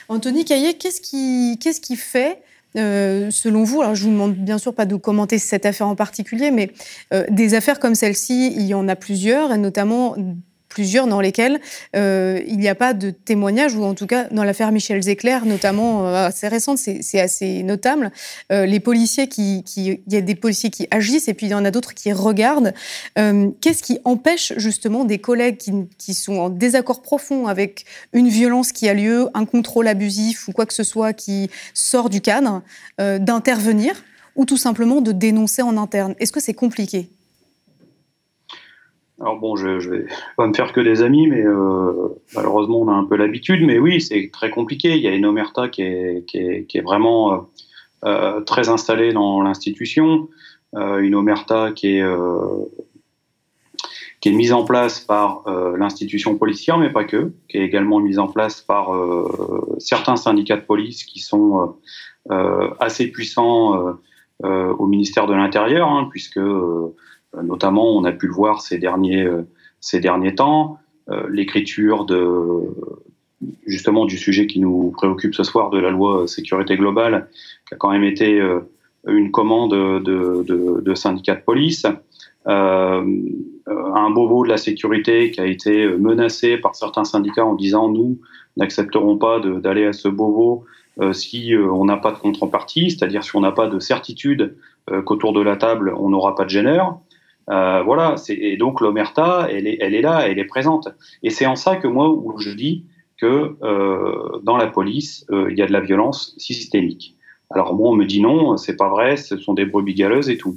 [0.09, 2.43] Anthony Caillet, qu'est-ce qui, qu'est-ce qui fait
[2.79, 5.97] euh, selon vous, alors je vous demande bien sûr pas de commenter cette affaire en
[5.97, 6.71] particulier, mais
[7.13, 10.17] euh, des affaires comme celle-ci, il y en a plusieurs, et notamment
[10.73, 11.61] plusieurs dans lesquels
[11.95, 15.39] euh, il n'y a pas de témoignage, ou en tout cas dans l'affaire Michel Zecler,
[15.45, 18.11] notamment euh, assez récente, c'est assez notable.
[18.51, 21.55] Euh, les policiers qui, il y a des policiers qui agissent et puis il y
[21.55, 22.73] en a d'autres qui regardent.
[23.17, 25.59] Qu'est-ce qui empêche justement des collègues
[25.99, 30.53] qui, sont en désaccord profond avec une violence qui a lieu, un contrôle abusif ou
[30.53, 32.63] quoi que ce soit qui sort du cadre,
[32.99, 33.95] d'intervenir
[34.37, 36.15] ou tout simplement de dénoncer en interne?
[36.19, 37.11] Est-ce que c'est compliqué?
[39.23, 40.07] Alors bon, je, je vais
[40.37, 43.65] pas me faire que des amis, mais euh, malheureusement on a un peu l'habitude.
[43.65, 44.97] Mais oui, c'est très compliqué.
[44.97, 47.39] Il y a une omerta qui est, vraiment euh,
[48.05, 50.29] euh très installée dans l'institution,
[50.75, 52.03] une omerta qui est
[54.27, 55.45] mise en place par
[55.79, 58.91] l'institution policière, mais pas que, qui est également mise en place par
[59.79, 61.77] certains syndicats de police qui sont
[62.81, 63.99] assez puissants
[64.43, 66.41] au ministère de l'Intérieur, hein, puisque
[67.43, 69.43] notamment, on a pu le voir ces derniers, euh,
[69.81, 70.79] ces derniers temps,
[71.11, 72.69] euh, l'écriture de
[73.67, 77.29] justement du sujet qui nous préoccupe ce soir de la loi sécurité globale,
[77.67, 78.41] qui a quand même été
[79.09, 81.85] une commande de, de, de syndicats de police,
[82.47, 83.05] euh,
[83.67, 88.19] un bobo de la sécurité qui a été menacé par certains syndicats en disant nous
[88.57, 90.65] n'accepterons pas d'aller à ce bobo
[91.01, 94.57] euh, si euh, on n'a pas de contrepartie, c'est-à-dire si on n'a pas de certitude
[94.91, 96.99] euh, qu'autour de la table on n'aura pas de gêneur.
[97.51, 100.89] Euh, voilà, et donc l'omerta, elle est, là, elle est présente.
[101.23, 102.85] Et c'est en ça que moi, je dis
[103.17, 107.17] que euh, dans la police, euh, il y a de la violence systémique.
[107.51, 110.39] Alors moi, on me dit non, c'est pas vrai, ce sont des brebis galeuses et
[110.39, 110.57] tout.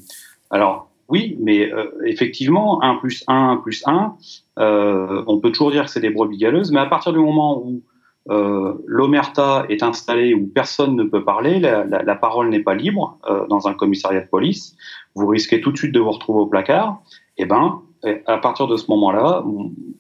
[0.52, 1.72] Alors oui, mais
[2.06, 4.16] effectivement, 1 plus 1, 1 plus 1,
[4.58, 7.62] euh, on peut toujours dire que c'est des brebis galeuses, mais à partir du moment
[7.64, 7.82] où
[8.30, 12.74] euh, l'omerta est installée où personne ne peut parler, la, la, la parole n'est pas
[12.74, 14.76] libre euh, dans un commissariat de police,
[15.14, 17.02] vous risquez tout de suite de vous retrouver au placard.
[17.38, 17.82] Et eh ben,
[18.28, 19.44] à partir de ce moment-là,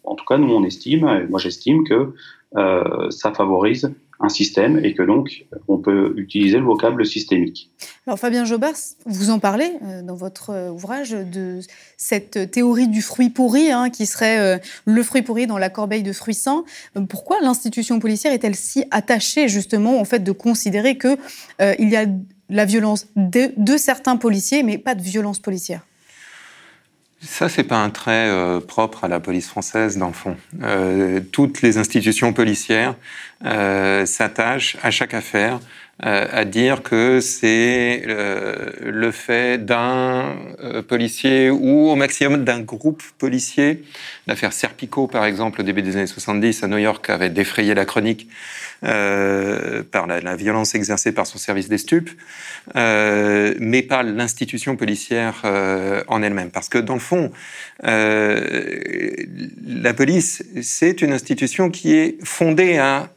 [0.03, 2.13] en tout cas, nous on estime, moi j'estime que
[2.55, 7.71] euh, ça favorise un système et que donc on peut utiliser le vocable systémique.
[8.07, 8.75] Alors Fabien Jobert,
[9.05, 11.59] vous en parlez euh, dans votre euh, ouvrage de
[11.97, 16.03] cette théorie du fruit pourri hein, qui serait euh, le fruit pourri dans la corbeille
[16.03, 16.63] de fruits sains.
[17.09, 21.17] Pourquoi l'institution policière est-elle si attachée justement au fait de considérer que
[21.61, 22.05] euh, il y a
[22.49, 25.81] la violence de certains policiers mais pas de violence policière?
[27.25, 30.37] Ça, c'est pas un trait euh, propre à la police française, dans le fond.
[30.63, 32.95] Euh, toutes les institutions policières
[33.45, 35.59] euh, s'attachent à chaque affaire
[35.99, 43.01] à dire que c'est euh, le fait d'un euh, policier ou au maximum d'un groupe
[43.17, 43.81] policier.
[44.27, 47.85] L'affaire Serpico, par exemple, au début des années 70 à New York, avait défrayé la
[47.85, 48.27] chronique
[48.81, 52.11] par la, violence exercée par son service des stupes,
[52.75, 55.41] mais pas l'institution policière
[56.07, 56.51] en elle-même.
[56.51, 57.31] Parce que dans le fond,
[57.81, 63.09] la police, c'est une institution qui est fondée à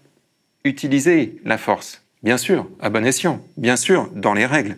[0.64, 4.76] utiliser la force Bien sûr, à bon escient, bien sûr, dans les règles.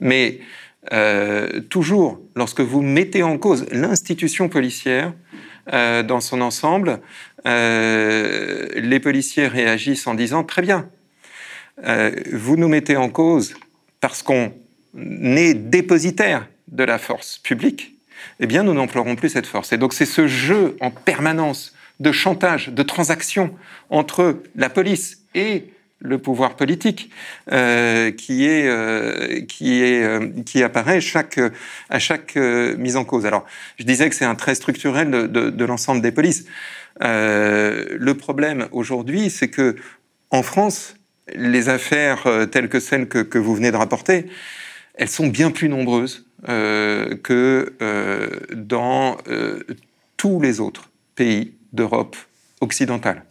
[0.00, 0.40] Mais
[0.92, 5.12] euh, toujours, lorsque vous mettez en cause l'institution policière
[5.72, 7.00] euh, dans son ensemble,
[7.46, 10.88] euh, les policiers réagissent en disant très bien,
[12.32, 13.54] vous nous mettez en cause
[14.00, 14.52] parce qu'on
[14.96, 17.96] est dépositaire de la force publique,
[18.38, 19.72] eh bien nous n'emploierons plus cette force.
[19.72, 23.54] Et donc c'est ce jeu en permanence de chantage, de transaction
[23.90, 25.64] entre la police et
[26.04, 27.10] le pouvoir politique
[27.50, 31.40] euh, qui est euh, qui est euh, qui apparaît chaque
[31.88, 33.24] à chaque euh, mise en cause.
[33.26, 33.44] Alors,
[33.78, 36.44] je disais que c'est un trait structurel de, de, de l'ensemble des polices.
[37.02, 39.76] Euh, le problème aujourd'hui, c'est que
[40.30, 40.94] en France,
[41.34, 44.26] les affaires telles que celles que, que, vous venez de rapporter,
[44.94, 47.72] elles sont bien plus nombreuses que
[48.52, 49.16] dans
[50.18, 52.16] tous les autres pays d'Europe
[52.60, 53.22] occidentale.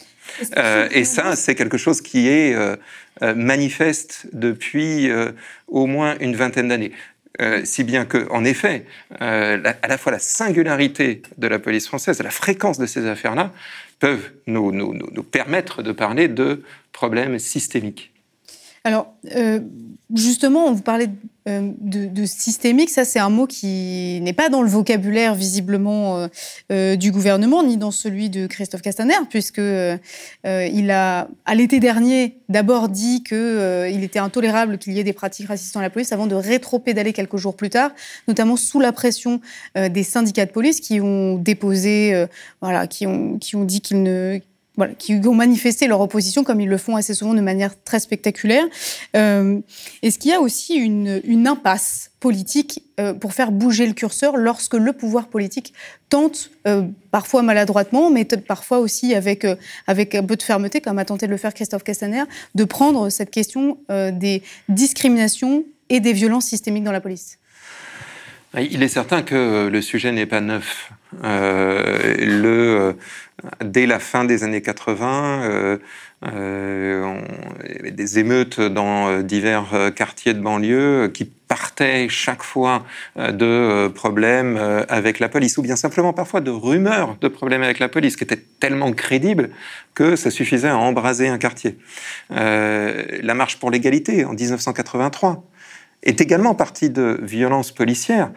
[0.56, 2.76] Euh, et ça, c'est quelque chose qui est euh,
[3.22, 5.32] euh, manifeste depuis euh,
[5.68, 6.92] au moins une vingtaine d'années.
[7.64, 8.86] si bien que, en effet,
[9.18, 13.52] à la fois la singularité de la police française, la fréquence de ces affaires-là,
[13.98, 18.12] peuvent nous, nous, nous, permettre de parler de problèmes systémiques.
[18.84, 19.60] Alors, euh,
[20.12, 21.08] justement, on vous parlait
[21.48, 22.90] euh, de, systémique.
[22.90, 26.28] Ça, c'est un mot qui n'est pas dans le vocabulaire visiblement
[26.72, 29.60] euh, du gouvernement, ni dans celui de Christophe Castaner, puisque
[30.44, 35.48] il a, à l'été dernier, d'abord dit qu'il était intolérable qu'il y ait des pratiques
[35.48, 37.90] racistes dans la police, avant de rétro-pédaler quelques jours plus tard,
[38.28, 39.40] notamment sous la pression
[39.76, 42.26] des syndicats de police qui ont déposé,
[42.60, 44.40] voilà, qui ont, qui ont dit qu'ils ne
[44.76, 48.00] voilà, qui ont manifesté leur opposition, comme ils le font assez souvent de manière très
[48.00, 48.64] spectaculaire.
[49.14, 49.60] Euh,
[50.02, 54.36] Est-ce qu'il y a aussi une, une impasse politique euh, pour faire bouger le curseur
[54.36, 55.74] lorsque le pouvoir politique
[56.08, 59.56] tente, euh, parfois maladroitement, mais parfois aussi avec, euh,
[59.86, 63.10] avec un peu de fermeté, comme a tenté de le faire Christophe Castaner, de prendre
[63.10, 67.38] cette question euh, des discriminations et des violences systémiques dans la police?
[68.60, 70.92] Il est certain que le sujet n'est pas neuf.
[71.22, 72.94] Euh, le,
[73.44, 75.78] euh, dès la fin des années 80, euh,
[76.26, 77.20] euh,
[77.78, 82.84] avait des émeutes dans divers quartiers de banlieue qui partaient chaque fois
[83.16, 84.56] de problèmes
[84.88, 88.24] avec la police, ou bien simplement parfois de rumeurs de problèmes avec la police, qui
[88.24, 89.50] étaient tellement crédibles
[89.94, 91.76] que ça suffisait à embraser un quartier.
[92.30, 95.44] la marche pour l'égalité en 1983
[96.04, 98.30] est également partie de violences policières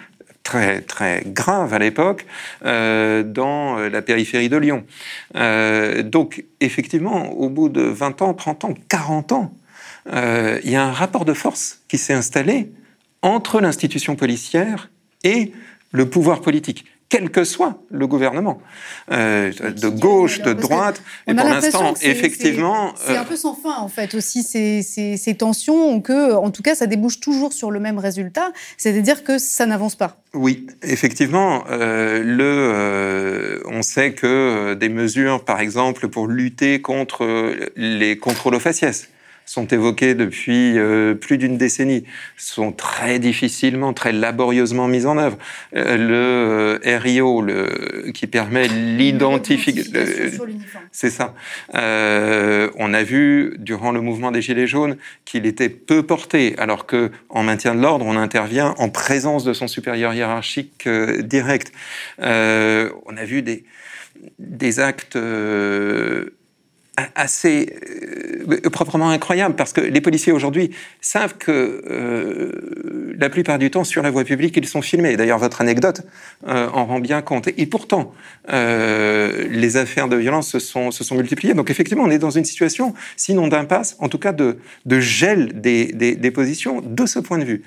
[0.43, 2.25] très très graves à l'époque
[2.65, 4.85] euh, dans la périphérie de Lyon.
[5.35, 9.53] Euh, donc effectivement, au bout de 20 ans, 30 ans, 40 ans,
[10.13, 12.71] euh, il y a un rapport de force qui s'est installé
[13.21, 14.89] entre l'institution policière
[15.25, 15.51] et
[15.91, 18.59] le pouvoir politique quel que soit le gouvernement,
[19.11, 21.01] euh, de gauche, de droite.
[21.25, 25.15] Et pour l'instant, effectivement, c'est un euh, peu sans fin en fait aussi ces, ces,
[25.15, 29.37] ces, tensions que, en tout cas, ça débouche toujours sur le même résultat, c'est-à-dire que
[29.37, 30.17] ça n'avance pas.
[30.33, 37.55] Oui, effectivement, euh, le, euh, on sait que des mesures, par exemple, pour lutter contre
[37.75, 39.09] les contrôles aux faciès
[39.47, 42.03] sont évoquées depuis euh, plus d'une décennie,
[42.35, 45.37] sont très difficilement, très laborieusement mises en œuvre.
[45.75, 50.45] Euh, le euh, RIO, le, qui permet l'identification,
[50.91, 51.33] c'est ça.
[51.73, 57.09] on a vu durant le mouvement des Gilets jaunes qu'il était peu porté, alors que
[57.29, 60.89] en maintien de l'ordre, on intervient en présence de son supérieur hiérarchique
[61.21, 61.71] direct.
[62.19, 63.63] on a vu des
[64.39, 65.15] des actes
[67.15, 67.75] assez
[68.49, 73.83] euh, proprement incroyable parce que les policiers aujourd'hui savent que euh, la plupart du temps
[73.83, 75.15] sur la voie publique ils sont filmés.
[75.15, 76.01] D'ailleurs votre anecdote
[76.47, 77.49] euh, en rend bien compte.
[77.57, 78.13] Et pourtant
[78.49, 81.53] les affaires de violence se sont, se sont multipliées.
[81.53, 85.59] Donc effectivement on est dans une situation sinon d'impasse, en tout cas de, de gel
[85.61, 87.63] des, des, des, positions de ce point de vue.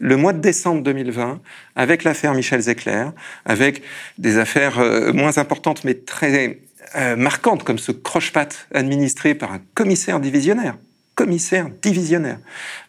[0.00, 1.40] Le mois de décembre 2020
[1.76, 3.06] avec l'affaire Michel Zecler,
[3.44, 3.82] avec
[4.18, 4.80] des affaires
[5.12, 6.58] moins importantes mais très
[6.96, 10.76] euh, marquante, comme ce croche-patte administré par un commissaire divisionnaire,
[11.14, 12.38] commissaire divisionnaire,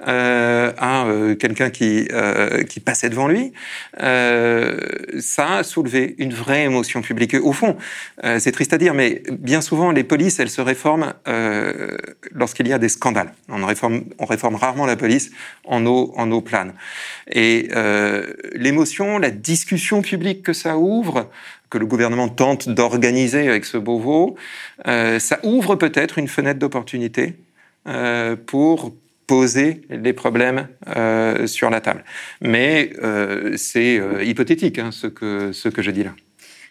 [0.07, 3.51] euh, à euh, quelqu'un qui, euh, qui passait devant lui,
[4.01, 4.79] euh,
[5.19, 7.35] ça a soulevé une vraie émotion publique.
[7.35, 7.75] Au fond,
[8.23, 11.13] euh, c'est triste à dire, mais bien souvent, les polices, elles se réforment
[12.31, 13.33] lorsqu'il y a des scandales.
[13.49, 15.31] On réforme, on réforme rarement la police
[15.65, 16.73] en eau, en eau plane.
[17.29, 17.69] Et
[18.53, 21.29] l'émotion, la discussion publique que ça ouvre,
[21.73, 24.35] que le gouvernement tente d'organiser avec ce Beauvau,
[24.87, 27.33] euh, ça ouvre peut-être une fenêtre d'opportunité
[27.87, 28.93] euh, pour
[29.25, 32.03] poser les problèmes euh, sur la table.
[32.41, 36.13] Mais euh, c'est hypothétique hein, ce, que, ce que je dis là.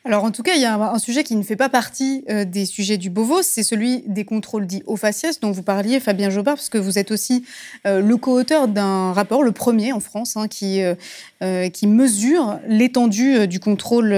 [0.05, 2.45] Alors en tout cas, il y a un, sujet qui ne fait pas partie euh,
[2.45, 6.29] des sujets du Beauvau, c'est celui des contrôles dits au faciès dont vous parliez, Fabien
[6.29, 7.45] Jobard, parce que vous êtes aussi
[7.87, 13.47] euh, le co-auteur d'un rapport, le premier en France, hein, qui, euh, qui mesure l'étendue
[13.47, 14.17] du contrôle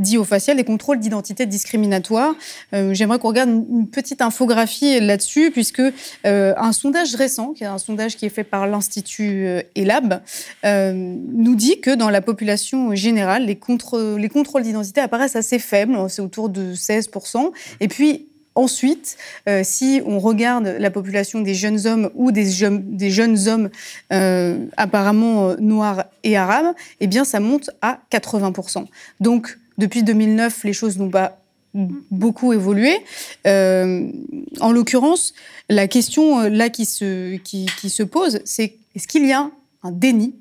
[0.00, 2.34] dit au facial, les contrôles d'identité discriminatoire.
[2.72, 5.82] J'aimerais qu'on regarde une, petite infographie là-dessus, puisque
[6.24, 10.20] un sondage récent, qui est un sondage qui est fait par l'Institut ELAB,
[10.64, 15.96] nous dit que dans la population générale, les, contre, les contrôles d'identité apparaissent assez faible,
[16.08, 17.52] c'est autour de 16%.
[17.80, 19.16] Et puis, Ensuite,
[19.48, 23.70] euh, si on regarde la population des jeunes hommes ou des, jeunes, hommes
[24.12, 28.86] euh, apparemment euh, noirs et arabes, eh bien, ça monte à 80%.
[29.20, 31.38] Donc, depuis 2009, les choses n'ont pas
[31.72, 32.98] beaucoup évolué.
[33.46, 35.32] en l'occurrence,
[35.68, 39.48] la question là qui se pose, c'est est-ce qu'il y a
[39.84, 40.34] un déni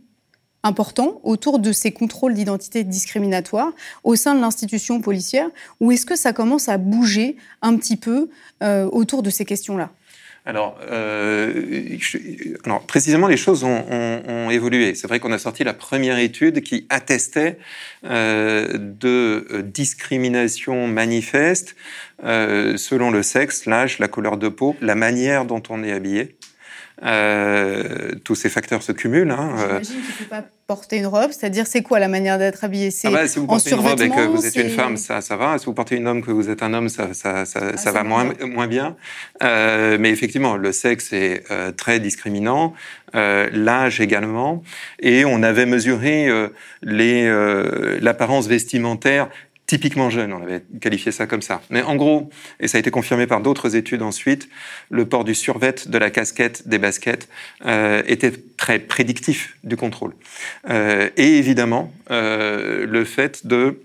[0.64, 3.72] important autour de ces contrôles d'identité discriminatoires
[4.04, 8.30] au sein de l'institution policière ou est-ce que ça commence à bouger un petit peu
[8.64, 9.92] euh, autour de ces questions-là?
[10.46, 11.98] Alors, euh,
[12.66, 14.96] alors, précisément, les choses ont, ont, ont évolué.
[14.96, 17.60] C'est vrai qu'on a sorti la première étude qui attestait
[18.06, 21.76] euh, de euh, discrimination manifeste
[22.24, 26.39] euh, selon le sexe, l'âge, la couleur de peau, la manière dont on est habillé.
[27.04, 29.32] Euh, tous ces facteurs se cumulent.
[29.32, 29.80] Hein, euh.
[29.82, 32.90] J'imagine qu'il ne faut pas porter une robe, c'est-à-dire c'est quoi la manière d'être habillé?
[33.04, 35.36] Ah bah, Si vous portez une robe et que vous êtes une femme, ça, ça
[35.36, 35.58] va.
[35.58, 37.92] Si vous portez une homme que vous êtes un homme, ça, ça, ça, ah, ça
[37.92, 38.96] va moins, moins bien.
[39.42, 42.74] Euh, mais effectivement, le sexe est euh, très discriminant,
[43.16, 44.62] euh, l'âge également,
[45.00, 46.50] et on avait mesuré euh,
[48.00, 49.30] l'apparence vestimentaire
[49.70, 51.62] typiquement jeune, on avait qualifié ça comme ça.
[51.70, 54.50] Mais en gros, et ça a été confirmé par d'autres études ensuite,
[54.90, 57.30] le port du survêt, de la casquette, des baskets
[57.68, 60.14] euh, était très prédictif du contrôle.
[60.72, 63.80] Euh, et évidemment, euh, le fait de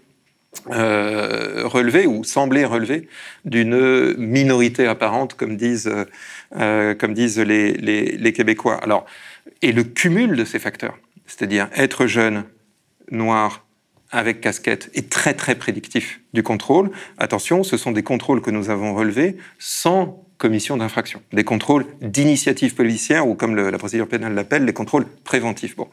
[0.70, 3.06] euh, relever ou sembler relever
[3.44, 5.92] d'une minorité apparente, comme disent,
[6.56, 8.78] euh, comme disent les, les, les Québécois.
[8.82, 9.04] Alors,
[9.60, 12.44] et le cumul de ces facteurs, c'est-à-dire être jeune,
[13.10, 13.63] noir,
[14.14, 16.90] avec casquette est très très prédictif du contrôle.
[17.18, 22.74] Attention, ce sont des contrôles que nous avons relevés sans commission d'infraction, des contrôles d'initiative
[22.74, 25.76] policière ou comme la procédure pénale l'appelle, les contrôles préventifs.
[25.76, 25.88] Bon.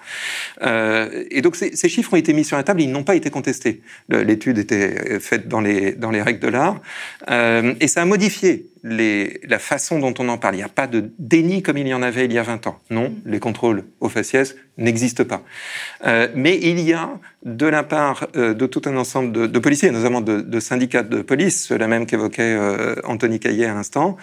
[0.64, 3.16] Euh, et donc ces, ces, chiffres ont été mis sur la table, ils n'ont pas
[3.16, 3.82] été contestés.
[4.10, 6.82] L'étude était faite dans les, dans les règles de l'art
[7.30, 10.56] euh, et ça a modifié les, la façon dont on en parle.
[10.56, 12.68] Il n'y a pas de déni comme il y en avait il y a 20
[12.68, 12.80] ans.
[12.90, 15.44] Non, les contrôles au faciès n'existent pas.
[16.06, 19.60] Euh, mais il y a, de la part euh, de tout un ensemble de, de
[19.60, 24.18] policiers, notamment de, de, syndicats de police, ceux-là même qu'évoquait euh, Anthony Caillet à l'instant,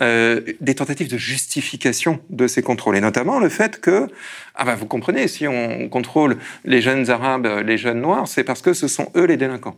[0.00, 2.96] euh, des tentatives de justification de ces contrôles.
[2.96, 4.08] Et notamment le fait que,
[4.54, 8.62] ah ben vous comprenez, si on contrôle les jeunes arabes, les jeunes noirs, c'est parce
[8.62, 9.76] que ce sont eux les délinquants.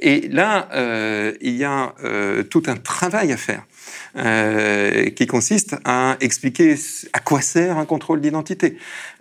[0.00, 1.94] Et là, euh, il y a
[2.50, 3.62] tout un travail à faire
[4.16, 6.74] euh, qui consiste à expliquer
[7.12, 8.78] à quoi sert un contrôle d'identité.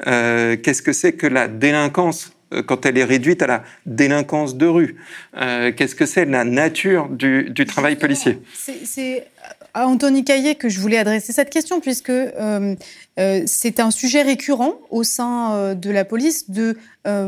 [0.07, 4.55] Euh, Qu'est-ce que c'est que la délinquance euh, quand elle est réduite à la délinquance
[4.55, 4.95] de rue?
[5.37, 8.39] Euh, Qu'est-ce que c'est la nature du, du travail policier?
[8.53, 9.27] C'est
[9.75, 12.75] à Anthony Caillet que je voulais adresser cette question, puisque euh,
[13.19, 16.77] euh, c'est un sujet récurrent au sein euh, de la police de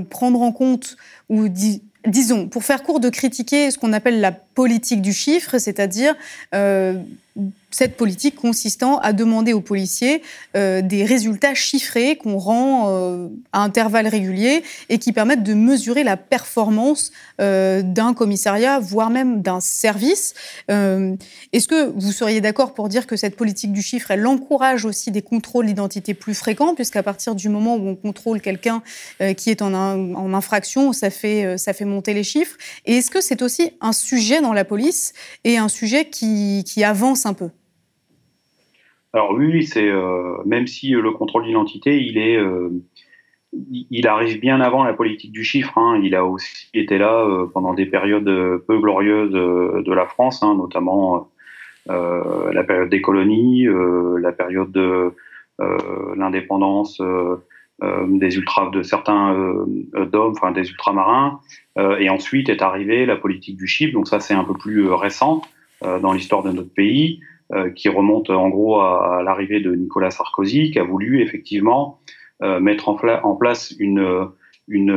[0.10, 0.98] prendre en compte
[1.30, 1.50] ou
[2.08, 6.16] disons, pour faire court, de critiquer ce qu'on appelle la politique du chiffre, c'est-à-dire
[7.78, 10.24] cette politique consistant à demander aux policiers
[10.56, 16.04] euh, des résultats chiffrés qu'on rend euh, à intervalles réguliers et qui permettent de mesurer
[16.04, 20.34] la performance euh, d'un commissariat, voire même d'un service.
[20.72, 21.16] Euh,
[21.54, 25.12] est-ce que vous seriez d'accord pour dire que cette politique du chiffre, elle encourage aussi
[25.12, 28.82] des contrôles d'identité plus fréquents, puisqu'à partir du moment où on contrôle quelqu'un
[29.22, 32.58] euh, qui est en, en, infraction, ça fait, ça fait monter les chiffres?
[32.88, 35.14] Et est-ce que c'est aussi un sujet dans la police
[35.44, 37.52] et un sujet qui, qui avance un peu?
[39.14, 42.70] Alors oui, c'est euh, même si le contrôle d'identité, il est, euh,
[43.54, 45.78] il arrive bien avant la politique du chiffre.
[45.78, 46.00] Hein.
[46.04, 50.56] Il a aussi été là euh, pendant des périodes peu glorieuses de, la France, hein,
[50.56, 51.30] notamment
[51.90, 55.14] euh, la période des colonies, euh, la période de
[56.16, 57.02] l'indépendance
[57.82, 59.34] des ultra, de certains
[60.12, 61.40] d'hommes, enfin des ultramarins.
[62.00, 63.94] et ensuite est arrivée la politique du chiffre.
[63.94, 65.42] Donc ça, c'est un peu plus récent
[65.82, 67.22] dans l'histoire de notre pays.
[67.54, 71.98] Euh, qui remonte en gros à, à l'arrivée de Nicolas Sarkozy, qui a voulu effectivement
[72.44, 74.28] euh, mettre en, en, place une,
[74.68, 74.92] une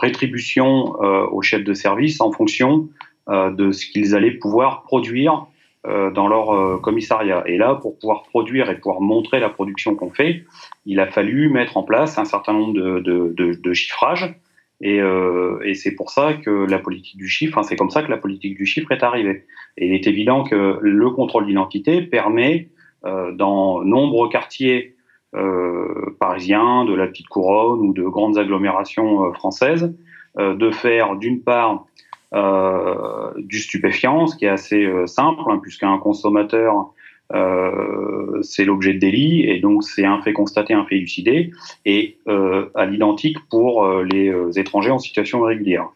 [0.00, 2.88] rétribution euh, aux chefs de service en fonction
[3.28, 5.48] de ce qu'ils allaient pouvoir produire
[5.84, 7.42] dans leur commissariat.
[7.44, 10.46] Et là, pour pouvoir produire et pouvoir montrer la production qu'on fait,
[10.86, 14.34] il a fallu mettre en place un certain nombre de, de, de, de chiffrages
[14.80, 18.02] et, euh, et c'est pour ça que la politique du chiffre, hein, c'est comme ça
[18.02, 19.44] que la politique du chiffre est arrivée.
[19.76, 22.68] Et il est évident que le contrôle d'identité permet,
[23.04, 24.96] euh, dans nombreux quartiers
[25.34, 29.94] euh, parisiens, de la petite couronne ou de grandes agglomérations euh, françaises,
[30.38, 31.86] euh, de faire d'une part
[32.34, 36.92] euh, du stupéfiant, ce qui est assez simple, hein, puisqu'un consommateur
[37.34, 41.50] euh, c'est l'objet de délit et donc c'est un fait constaté, un fait élucidé
[41.84, 45.88] et euh, à l'identique pour euh, les étrangers en situation irrégulière.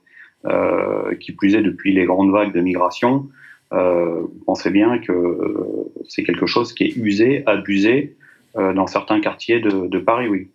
[1.20, 3.28] Qui plus est depuis les grandes vagues de migration,
[3.70, 5.38] vous pensez bien que
[6.08, 8.16] c'est quelque chose qui est usé, abusé
[8.56, 10.48] dans certains quartiers de, de Paris, oui.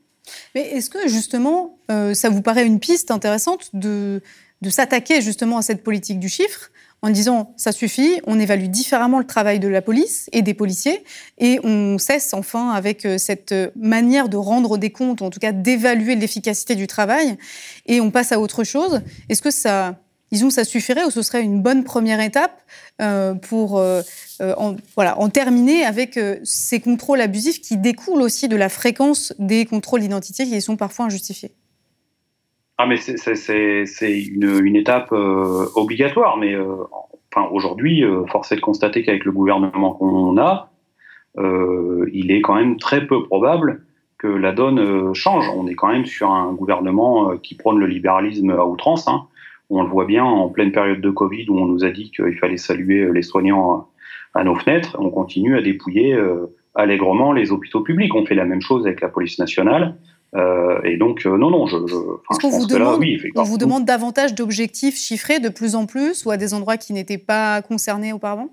[0.56, 4.20] Mais est-ce que justement, ça vous paraît une piste intéressante de,
[4.62, 6.70] de s'attaquer justement à cette politique du chiffre?
[7.08, 11.04] En disant ça suffit, on évalue différemment le travail de la police et des policiers
[11.38, 15.52] et on cesse enfin avec euh, cette manière de rendre des comptes, en tout cas
[15.52, 17.38] d'évaluer l'efficacité du travail
[17.86, 19.02] et on passe à autre chose.
[19.30, 19.96] Est-ce que ça
[20.32, 22.62] disons, ça suffirait ou ce serait une bonne première étape
[23.02, 24.02] euh, pour euh,
[24.42, 29.34] euh, en, voilà, en terminer avec ces contrôles abusifs qui découlent aussi de la fréquence
[29.40, 31.54] des contrôles d'identité qui sont parfois injustifiés?
[32.78, 36.56] Ah mais c'est une, une, étape obligatoire, mais
[37.32, 40.72] enfin, aujourd'hui, force est de constater qu'avec le gouvernement qu'on a,
[41.38, 43.84] il est quand même très peu probable
[44.20, 45.50] que la donne change.
[45.50, 49.08] On est quand même sur un gouvernement qui prône le libéralisme à outrance.
[49.08, 49.28] Hein.
[49.70, 52.38] On le voit bien en pleine période de Covid où on nous a dit qu'il
[52.38, 53.88] fallait saluer les soignants
[54.34, 54.96] à nos fenêtres.
[55.00, 58.16] On continue à dépouiller euh, allègrement les hôpitaux publics.
[58.16, 59.98] On fait la même chose avec la police nationale.
[60.36, 63.58] Euh, et donc, euh, non, non, je, je, je qu'on vous, demande, oui, on vous
[63.58, 67.62] demande davantage d'objectifs chiffrés de plus en plus ou à des endroits qui n'étaient pas
[67.62, 68.50] concernés auparavant?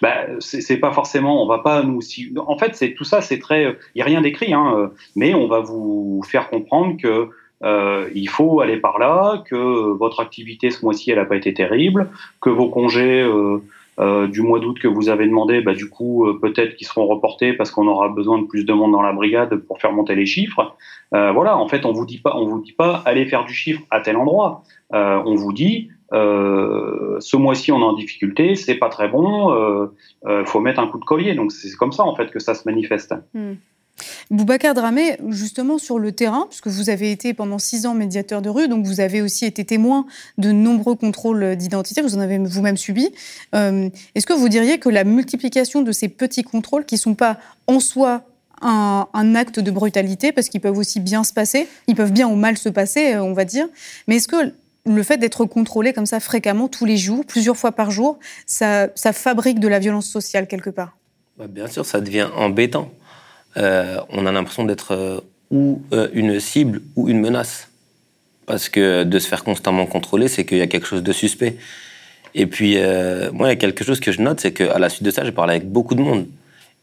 [0.00, 2.00] Bah, c'est pas forcément, on va pas nous.
[2.38, 3.76] En fait, c'est tout ça, c'est très.
[3.94, 7.28] Il y a rien d'écrit, hein, mais on va vous faire comprendre que
[7.64, 11.54] euh, il faut aller par là, que votre activité ce mois-ci, elle n'a pas été
[11.54, 12.10] terrible,
[12.40, 13.62] que vos congés euh,
[13.98, 17.52] euh, du mois d'août que vous avez demandé, bah, du coup, peut-être qu'ils seront reportés
[17.52, 20.26] parce qu'on aura besoin de plus de monde dans la brigade pour faire monter les
[20.26, 20.76] chiffres.
[21.12, 23.82] voilà, en fait, on vous dit pas, on vous dit pas, allez faire du chiffre
[23.90, 24.62] à tel endroit.
[24.92, 29.88] on vous dit, ce mois-ci, on est en difficulté, c'est pas très bon,
[30.28, 31.34] il faut mettre un coup de collier.
[31.34, 33.14] Donc c'est comme ça en fait que ça se manifeste.
[33.34, 33.54] Hmm.
[34.30, 38.48] Boubacar Dramé, justement sur le terrain, puisque vous avez été pendant six ans médiateur de
[38.48, 40.06] rue, donc vous avez aussi été témoin
[40.38, 43.10] de nombreux contrôles d'identité, vous en avez vous-même subi.
[43.54, 47.14] Euh, est-ce que vous diriez que la multiplication de ces petits contrôles, qui ne sont
[47.14, 48.22] pas en soi
[48.62, 52.34] un, acte de brutalité, parce qu'ils peuvent aussi bien se passer, ils peuvent bien ou
[52.34, 53.66] mal se passer, euh, on va dire,
[54.08, 54.52] mais est-ce que
[54.86, 58.88] le fait d'être contrôlé comme ça fréquemment, tous les jours, plusieurs fois par jour, ça,
[59.12, 60.96] fabrique de la violence sociale quelque part?
[61.38, 62.90] Bah, Bien sûr, ça devient embêtant.
[63.56, 67.68] Euh, on a l'impression d'être euh, ou euh, une cible ou une menace.
[68.46, 71.56] Parce que de se faire constamment contrôler, c'est qu'il y a quelque chose de suspect.
[72.34, 72.76] Et puis,
[73.32, 75.24] moi, il y a quelque chose que je note, c'est qu'à la suite de ça,
[75.24, 76.26] j'ai parlé avec beaucoup de monde.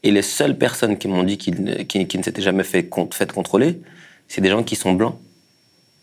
[0.01, 3.79] Et les seules personnes qui m'ont dit qu'ils ne s'étaient jamais fait, contrôler,
[4.27, 5.19] c'est des gens qui sont blancs.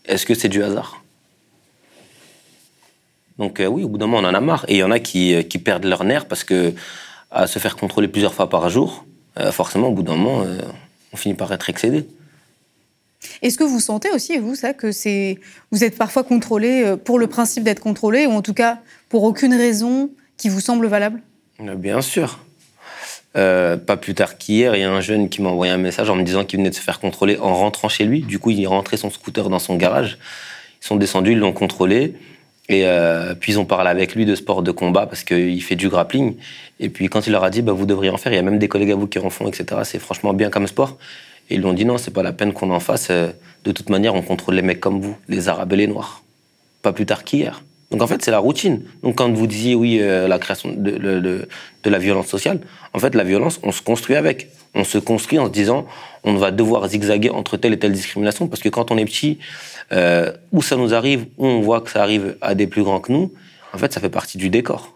[0.05, 1.03] Est-ce que c'est du hasard?
[3.37, 4.63] Donc oui, au bout d'un moment, on en a marre.
[4.69, 6.73] Et il y en a qui, qui, perdent leur nerf parce que
[7.31, 9.03] à se faire contrôler plusieurs fois par jour,
[9.37, 10.59] euh, forcément, au bout d'un moment, euh,
[11.13, 12.05] on finit par être excédé.
[13.41, 15.39] Est-ce que vous sentez aussi, vous, ça, que c'est
[15.71, 19.23] vous êtes parfois contrôlé euh, pour le principe d'être contrôlé, ou en tout cas pour
[19.23, 21.21] aucune raison qui vous semble valable?
[21.59, 22.39] Bien sûr.
[23.33, 26.15] pas plus tard qu'hier, il y a un jeune qui m'a envoyé un message en
[26.15, 28.21] me disant qu'il venait de se faire contrôler en rentrant chez lui.
[28.21, 30.17] Du coup, il est rentré son scooter dans son garage.
[30.81, 32.15] Ils sont descendus, ils l'ont contrôlé.
[32.69, 35.75] Et euh, puis ils ont parlé avec lui de sport de combat parce qu'il fait
[35.75, 36.35] du grappling.
[36.79, 38.43] Et puis quand il leur a dit, bah, vous devriez en faire, il y a
[38.43, 39.81] même des collègues à vous qui en font, etc.
[39.83, 40.97] C'est franchement bien comme sport.
[41.49, 43.07] Et ils lui ont dit, non, c'est pas la peine qu'on en fasse.
[43.09, 43.31] Euh,
[43.63, 46.21] de toute manière, on contrôle les mecs comme vous, les Arabes et les Noirs.
[46.83, 47.63] Pas plus tard qu'hier.
[47.89, 48.83] Donc en fait, c'est la routine.
[49.01, 51.47] Donc quand vous disiez, oui, euh, la création de, de,
[51.83, 52.59] de, la violence sociale,
[52.93, 54.49] en fait, la violence, on se construit avec.
[54.75, 55.87] On se construit en se disant,
[56.23, 58.47] on va devoir zigzaguer entre telle et telle discrimination.
[58.47, 59.39] Parce que quand on est petit,
[59.91, 62.99] euh, où ça nous arrive, où on voit que ça arrive à des plus grands
[62.99, 63.33] que nous,
[63.73, 64.95] en fait, ça fait partie du décor.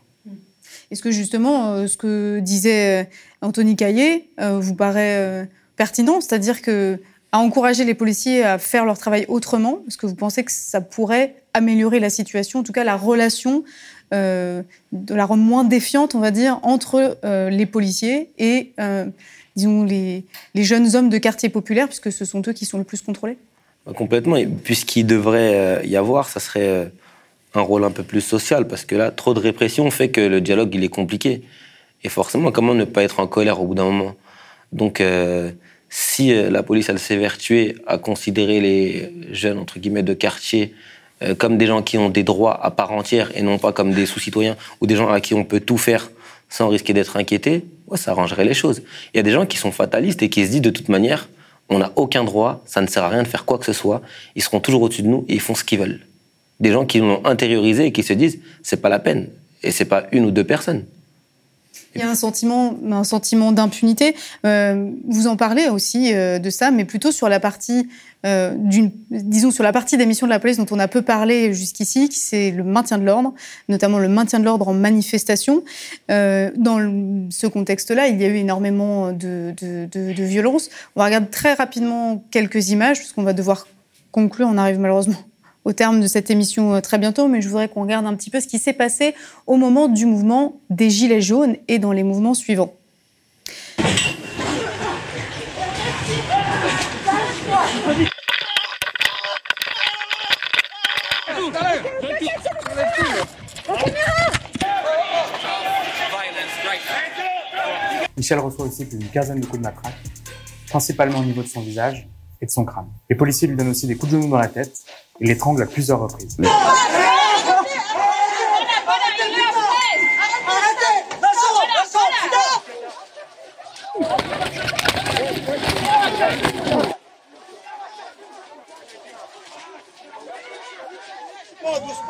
[0.91, 3.05] Est-ce que justement, euh, ce que disait euh,
[3.41, 6.21] Anthony Caillé vous paraît pertinent?
[6.21, 6.99] C'est-à-dire que
[7.31, 10.81] à encourager les policiers à faire leur travail autrement Est-ce que vous pensez que ça
[10.81, 13.63] pourrait améliorer la situation, en tout cas la relation,
[14.11, 17.17] de la rendre moins défiante, on va dire, entre
[17.49, 18.73] les policiers et,
[19.55, 22.83] disons, les, les jeunes hommes de quartier populaire, puisque ce sont eux qui sont le
[22.83, 23.37] plus contrôlés?
[23.95, 24.35] Complètement.
[24.35, 26.85] Et puisqu'il devrait euh, y avoir, ça serait euh,
[27.53, 30.41] un rôle un peu plus social, parce que là, trop de répression fait que le
[30.41, 31.41] dialogue, il est compliqué.
[32.03, 34.15] Et forcément, comment ne pas être en colère au bout d'un moment?
[34.71, 35.51] Donc, euh,
[35.89, 40.73] si la police, elle s'est vertuée à considérer les jeunes, entre guillemets, de quartier
[41.37, 44.07] comme des gens qui ont des droits à part entière et non pas comme des
[44.07, 46.09] sous-citoyens ou des gens à qui on peut tout faire
[46.49, 47.63] sans risquer d'être inquiété,
[47.95, 48.83] ça arrangerait les choses.
[49.13, 51.27] Il y a des gens qui sont fatalistes et qui se disent de toute manière,
[51.69, 54.01] on n'a aucun droit, ça ne sert à rien de faire quoi que ce soit,
[54.35, 56.01] ils seront toujours au-dessus de nous et ils font ce qu'ils veulent.
[56.59, 59.29] Des gens qui l'ont intériorisé et qui se disent c'est pas la peine
[59.63, 60.85] et c'est pas une ou deux personnes.
[61.95, 64.15] Il y a un sentiment, un sentiment d'impunité.
[64.45, 67.87] Euh, vous en parlez aussi euh, de ça, mais plutôt sur la partie
[68.25, 68.55] euh,
[69.11, 72.07] disons sur la partie des missions de la police dont on a peu parlé jusqu'ici,
[72.07, 73.33] qui c'est le maintien de l'ordre,
[73.67, 75.63] notamment le maintien de l'ordre en manifestation.
[76.07, 80.69] dans ce contexte-là, il y a eu énormément de, de, de, de violence.
[80.95, 83.67] On va regarder très rapidement quelques images, puisqu'on va devoir
[84.11, 84.47] conclure.
[84.49, 85.17] On arrive malheureusement
[85.65, 88.29] au terme de cette émission euh, très bientôt, mais je voudrais qu'on regarde un petit
[88.29, 89.15] peu ce qui s'est passé
[89.47, 92.73] au moment du mouvement des Gilets jaunes et dans les mouvements suivants.
[108.15, 109.93] Michel reçoit aussi plus d'une quinzaine de coups de matraque,
[110.69, 112.07] principalement au niveau de son visage
[112.41, 112.87] et de son crâne.
[113.09, 114.82] Les policiers lui donnent aussi des coups de genou dans la tête
[115.19, 116.37] et l'étranglent à plusieurs reprises.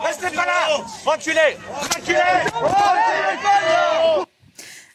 [0.02, 0.78] Restez pas là.
[1.06, 2.20] Reculez Reculez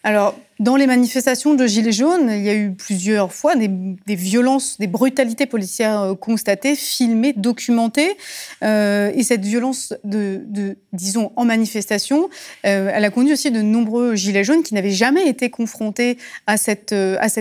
[0.09, 3.69] Alors, dans les manifestations de Gilets jaunes, il y a eu plusieurs fois des,
[4.15, 8.17] violences, des brutalités policières euh, constatées, filmées, documentées.
[8.65, 10.47] Euh, et cette violence, de,
[10.95, 12.31] disons, en manifestation,
[12.65, 16.57] euh, elle a conduit aussi de nombreux Gilets jaunes qui n'avaient jamais été confrontés à
[16.57, 16.95] cette,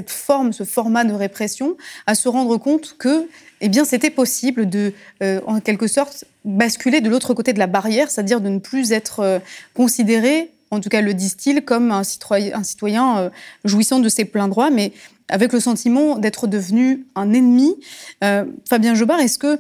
[0.08, 3.30] forme, ce format de répression, à se rendre compte que
[3.62, 4.92] eh bien, c'était possible de,
[5.22, 9.42] en quelque sorte, basculer de l'autre côté de la barrière, c'est-à-dire de ne plus être
[9.74, 13.30] considéré, en tout cas le disent-ils, comme un citoyen, euh,
[13.64, 14.92] jouissant de ses pleins droits, mais
[15.30, 17.76] avec le sentiment d'être devenu un ennemi.
[18.24, 19.60] Euh, Fabien Jobard, est-ce que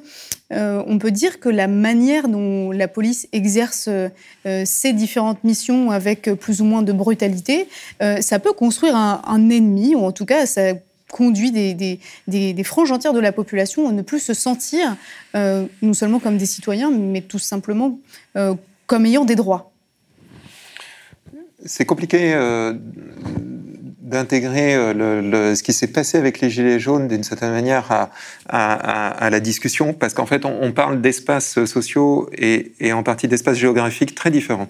[0.54, 3.90] euh, on peut dire que la manière dont la police exerce
[4.64, 7.68] ses différentes missions avec plus ou moins de brutalité,
[8.00, 10.74] ça peut construire un, ennemi, ou en tout cas ça
[11.12, 14.96] conduit des, franges entières de la population à ne plus se sentir
[15.34, 18.00] non seulement comme des citoyens, mais tout simplement
[18.86, 19.74] comme ayant des droits.
[21.66, 22.74] C'est compliqué euh,
[24.08, 27.92] d'intégrer euh, le, le, ce qui s'est passé avec les Gilets jaunes d'une certaine manière
[27.92, 28.10] à,
[28.48, 33.04] à, à, la discussion, parce qu'en fait, on, on parle d'espaces sociaux et, et, en
[33.04, 34.70] partie d'espaces géographiques très différents.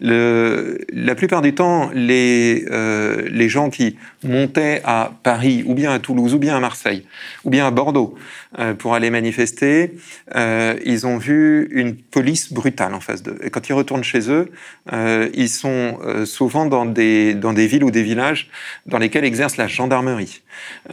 [0.00, 5.92] Le, la plupart du temps, les, euh, les gens qui montaient à Paris, ou bien
[5.92, 7.04] à Toulouse, ou bien à Marseille,
[7.44, 8.14] ou bien à Bordeaux,
[8.58, 9.92] euh, pour aller manifester,
[10.34, 13.38] euh, ils ont vu une police brutale en face d'eux.
[13.42, 14.50] Et quand ils retournent chez eux,
[14.94, 18.48] euh, ils sont souvent dans des, dans des villes ou des villages
[18.88, 20.42] dans lesquels exerce la gendarmerie.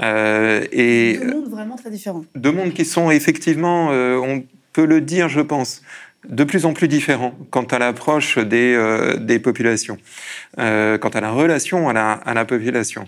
[0.02, 2.26] Euh, et deux mondes vraiment très différents.
[2.36, 4.44] Deux mondes qui sont effectivement, euh, on
[4.74, 5.82] peut le dire, je pense,
[6.30, 9.98] de plus en plus différents quant à l'approche des, euh, des populations,
[10.60, 13.06] euh, quant à la relation à la, à la population.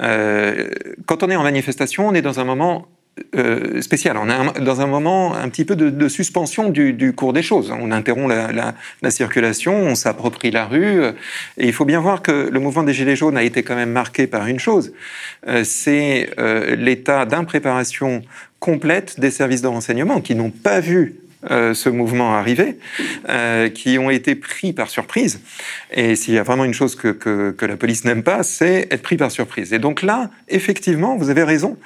[0.00, 0.70] Euh,
[1.06, 2.86] quand on est en manifestation, on est dans un moment
[3.36, 4.16] euh, spécial.
[4.16, 7.70] On est dans un moment un petit peu de, suspension du, cours des choses.
[7.70, 11.04] On interrompt la, la, la circulation, on s'approprie la rue.
[11.58, 13.92] Et il faut bien voir que le mouvement des Gilets jaunes a été quand même
[13.92, 14.92] marqué par une chose,
[15.46, 18.22] euh, c'est euh, l'état d'impréparation
[18.60, 21.16] complète des services de renseignement qui n'ont pas vu
[21.50, 22.78] euh, ce mouvement arriver,
[23.28, 25.40] euh, qui ont été pris par surprise.
[25.90, 28.88] Et s'il y a vraiment une chose que, que, que la police n'aime pas, c'est
[28.90, 29.72] être pris par surprise.
[29.72, 31.78] Et donc là, effectivement, vous avez raison.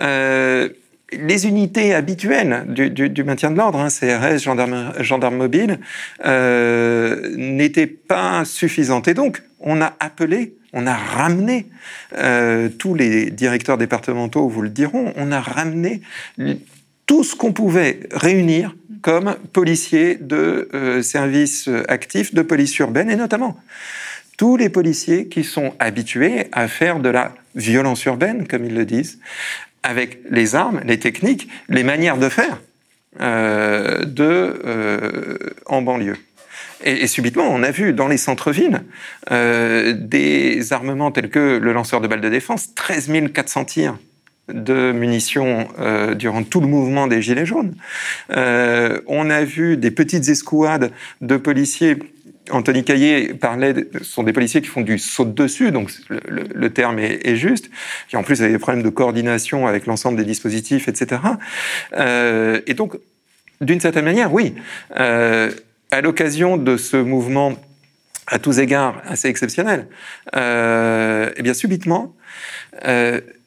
[0.00, 0.68] Euh,
[1.12, 5.80] les unités habituelles du, du, du maintien de l'ordre, hein, CRS, gendarme, gendarme mobile,
[6.24, 9.08] euh, n'étaient pas suffisantes.
[9.08, 11.66] Et donc, on a appelé, on a ramené,
[12.16, 16.02] euh, tous les directeurs départementaux vous le diront, on a ramené
[17.10, 23.16] tout ce qu'on pouvait réunir comme policiers de euh, services actifs de police urbaine et
[23.16, 23.56] notamment
[24.40, 28.86] tous les policiers qui sont habitués à faire de la violence urbaine, comme ils le
[28.86, 29.18] disent,
[29.82, 32.58] avec les armes, les techniques, les manières de faire
[33.20, 35.36] euh, de, euh,
[35.66, 36.16] en banlieue.
[36.82, 38.82] Et, et, subitement, on a vu dans les centres-villes
[39.30, 43.98] euh, des armements tels que le lanceur de balles de défense, 13 400 tirs
[44.52, 47.74] de munitions euh, durant tout le mouvement des Gilets jaunes.
[48.30, 51.98] Euh, on a vu des petites escouades de policiers.
[52.50, 56.70] Anthony Caillé parlait, ce sont des policiers qui font du saut de dessus, donc le,
[56.70, 57.70] terme est, juste,
[58.08, 61.20] qui en plus avaient des problèmes de coordination avec l'ensemble des dispositifs, etc.
[61.96, 62.96] Euh, et donc,
[63.60, 64.54] d'une certaine manière, oui,
[64.96, 67.54] à l'occasion de ce mouvement
[68.26, 69.86] à tous égards assez exceptionnel,
[70.34, 72.16] eh bien subitement,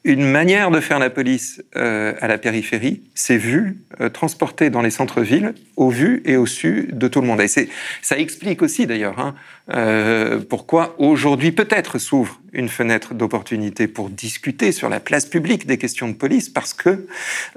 [0.04, 4.82] une manière de faire la police euh, à la périphérie s'est vue euh, transportée dans
[4.82, 7.41] les centres-villes au vu et au su de tout le monde.
[7.41, 9.36] Et ça explique aussi d'ailleurs hein,
[9.72, 15.78] euh, pourquoi aujourd'hui peut-être s'ouvre une fenêtre d'opportunité pour discuter sur la place publique des
[15.78, 17.08] questions de police, parce que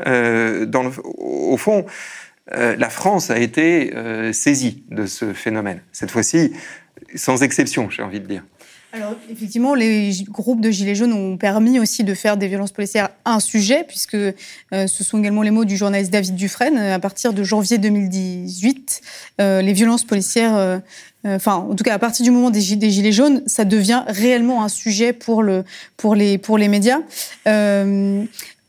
[0.07, 1.85] euh, dans le, au fond,
[2.55, 3.93] euh, la France a été
[4.33, 5.81] saisie de ce phénomène.
[5.93, 6.53] Cette fois-ci,
[7.15, 8.43] sans exception, j'ai envie de dire.
[8.97, 13.11] Alors, effectivement, les groupes de Gilets jaunes ont permis aussi de faire des violences policières
[13.27, 14.33] un sujet, puisque euh,
[14.71, 16.79] ce sont également les mots du journaliste David Dufresne.
[16.79, 19.03] À partir de janvier 2018,
[19.43, 20.79] euh, les violences policières, euh,
[21.27, 24.71] enfin, en tout cas, à partir du moment des, Gilets jaunes, ça devient réellement un
[24.71, 27.01] sujet pour les médias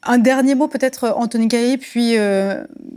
[0.08, 2.16] un dernier mot peut-être Anthony Caillé, puis,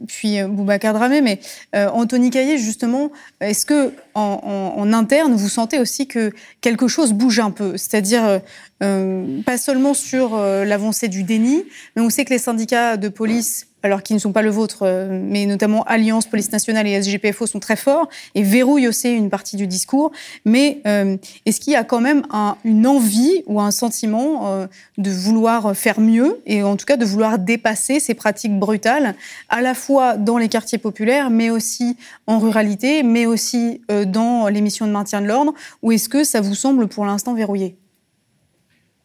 [0.07, 1.41] puis Boubacar Dramé, mais
[1.75, 7.51] Anthony Caillé, justement, est-ce que en, interne, vous sentez aussi que quelque chose bouge un
[7.51, 7.77] peu?
[7.77, 8.41] C'est-à-dire,
[8.81, 11.65] pas seulement sur l'avancée du déni,
[11.95, 14.81] mais on sait que les syndicats de police alors qui ne sont pas le vôtre,
[14.83, 19.31] euh, mais notamment Alliance, Police Nationale et SGPFO sont très forts et verrouillent aussi une
[19.31, 20.13] partie du discours.
[20.45, 21.17] Mais euh,
[21.47, 22.23] est-ce qu'il y a quand même
[22.65, 24.67] une envie ou un sentiment euh,
[24.99, 29.15] de vouloir faire mieux et en tout cas de vouloir dépasser ces pratiques brutales,
[29.49, 34.61] à la fois dans les quartiers populaires, mais aussi en ruralité, mais aussi dans les
[34.61, 35.55] missions de maintien de l'ordre?
[35.83, 37.80] Ou est-ce que ça vous semble pour l'instant verrouillé?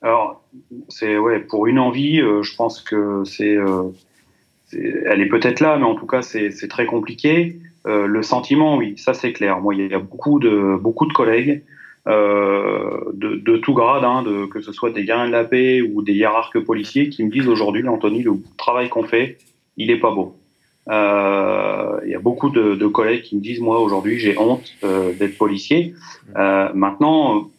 [0.05, 0.43] Alors,
[0.87, 3.57] c'est ouais, pour une envie, je pense que c'est
[4.71, 7.57] elle est peut-être là, mais en tout cas, c'est très compliqué.
[7.87, 9.59] Euh, le sentiment, oui, ça c'est clair.
[9.61, 11.63] Moi, il y a beaucoup de, beaucoup de collègues
[12.07, 16.13] euh, de, tout grade, hein, que ce soit des gardiens de la paix ou des
[16.13, 19.37] hiérarques policiers, qui me disent aujourd'hui, Anthony, le travail qu'on fait,
[19.77, 20.35] il est pas beau.
[20.87, 24.71] Euh, il y a beaucoup de, de, collègues qui me disent, moi aujourd'hui, j'ai honte
[24.83, 25.95] euh, d'être policier.
[26.37, 27.49] Euh, maintenant,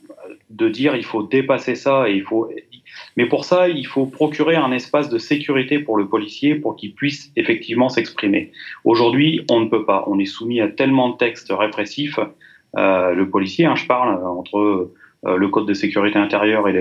[0.51, 2.49] de dire il faut dépasser ça et il faut
[3.17, 6.95] mais pour ça, il faut procurer un espace de sécurité pour le policier pour qu'il
[6.95, 8.53] puisse effectivement s'exprimer.
[8.85, 10.05] Aujourd'hui, on ne peut pas.
[10.07, 12.19] On est soumis à tellement de textes répressifs.
[12.77, 14.93] Euh, le policier, hein, je parle, euh, entre
[15.27, 16.73] euh, le code de sécurité intérieure et,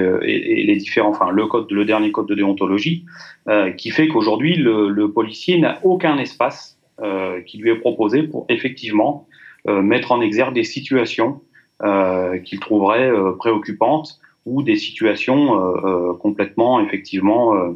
[0.65, 3.05] les différents, enfin le code, le dernier code de déontologie,
[3.47, 8.23] euh, qui fait qu'aujourd'hui le, le, policier n'a aucun espace euh, qui lui est proposé
[8.23, 9.27] pour effectivement
[9.67, 11.41] mettre en exergue des situations
[11.81, 17.71] qu'il trouverait préoccupantes ou des situations euh, euh, complètement, effectivement, euh,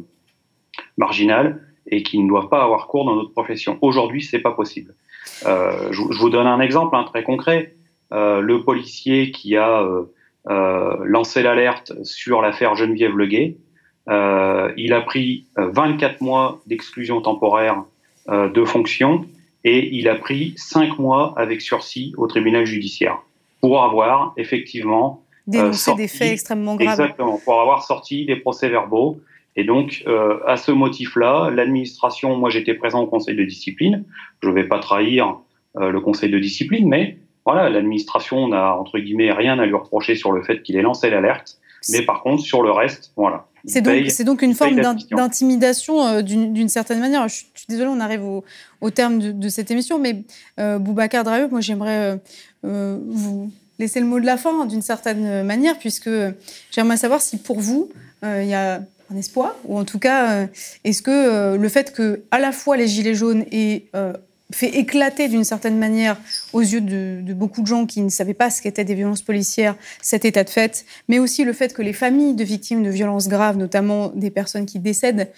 [0.96, 3.78] marginales et qui ne doivent pas avoir cours dans notre profession.
[3.80, 4.94] Aujourd'hui, c'est pas possible.
[5.42, 7.74] Je, je, vous donne un exemple hein, très concret.
[8.12, 9.84] le policier qui a
[10.46, 13.56] lancé l'alerte sur l'affaire Geneviève Leguet,
[14.08, 17.84] il a pris 24 mois d'exclusion temporaire
[18.28, 19.24] de fonction
[19.64, 23.20] et il a pris 5 mois avec sursis au tribunal judiciaire
[23.60, 27.00] pour avoir effectivement euh, des faits extrêmement graves.
[27.00, 29.20] Exactement, pour avoir sorti des procès-verbaux.
[29.56, 34.04] Et donc, euh, à ce motif-là, l'administration, moi j'étais présent au conseil de discipline,
[34.42, 35.38] je ne vais pas trahir
[35.76, 40.14] euh, le conseil de discipline, mais voilà, l'administration n'a entre guillemets rien à lui reprocher
[40.14, 41.58] sur le fait qu'il ait lancé l'alerte,
[41.90, 43.46] mais par contre sur le reste, voilà.
[43.64, 44.80] C'est donc, donc, une forme
[45.10, 47.28] d'intimidation d'une certaine manière.
[47.28, 48.44] Je, suis désolée, on arrive au,
[48.80, 50.22] au terme de, de, cette émission, mais
[50.58, 52.18] Boubacar Draheu, moi j'aimerais
[52.62, 53.50] vous
[53.80, 56.10] laisser le mot de la fin d'une certaine manière, puisque
[56.70, 57.90] j'aimerais savoir si pour vous,
[58.24, 58.82] euh, il y a
[59.12, 60.46] un espoir, ou en tout cas, euh,
[60.84, 63.86] est-ce que euh, le fait que à la fois les Gilets jaunes aient
[64.52, 66.16] fait éclater d'une certaine manière
[66.52, 69.22] aux yeux de, de, beaucoup de gens qui ne savaient pas ce qu'étaient des violences
[69.22, 72.90] policières cet état de fait, mais aussi le fait que les familles de victimes de
[72.90, 75.30] violences graves, notamment des personnes qui décèdent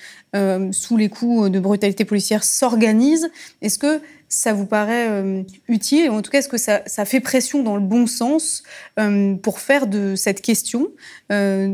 [0.72, 3.30] sous les coups de brutalité policière, s'organisent.
[3.60, 4.00] Est-ce que
[4.32, 7.82] ça vous paraît euh, utile En tout cas, est-ce que ça, fait pression dans le
[7.82, 8.62] bon sens
[8.98, 10.88] euh, pour faire de cette question,
[11.30, 11.68] euh,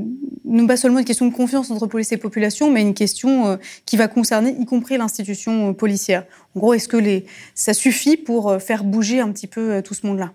[0.44, 3.96] non pas seulement une question de confiance entre police et population, mais une question qui
[3.96, 6.24] va concerner y compris l'institution policière?
[6.56, 7.22] En gros, est-ce que
[7.54, 10.32] ça suffit pour faire bouger un petit peu tout ce monde-là?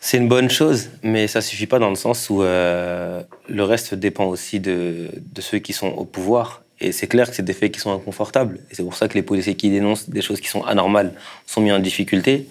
[0.00, 3.24] C'est une bonne chose, mais ça suffit pas dans le sens où le
[3.62, 7.52] reste dépend aussi de, ceux qui sont au pouvoir et c'est clair que c'est des
[7.52, 8.60] faits qui sont inconfortables.
[8.70, 11.12] Et c'est pour ça que les policiers qui dénoncent des choses qui sont anormales
[11.46, 12.48] sont mis en difficulté.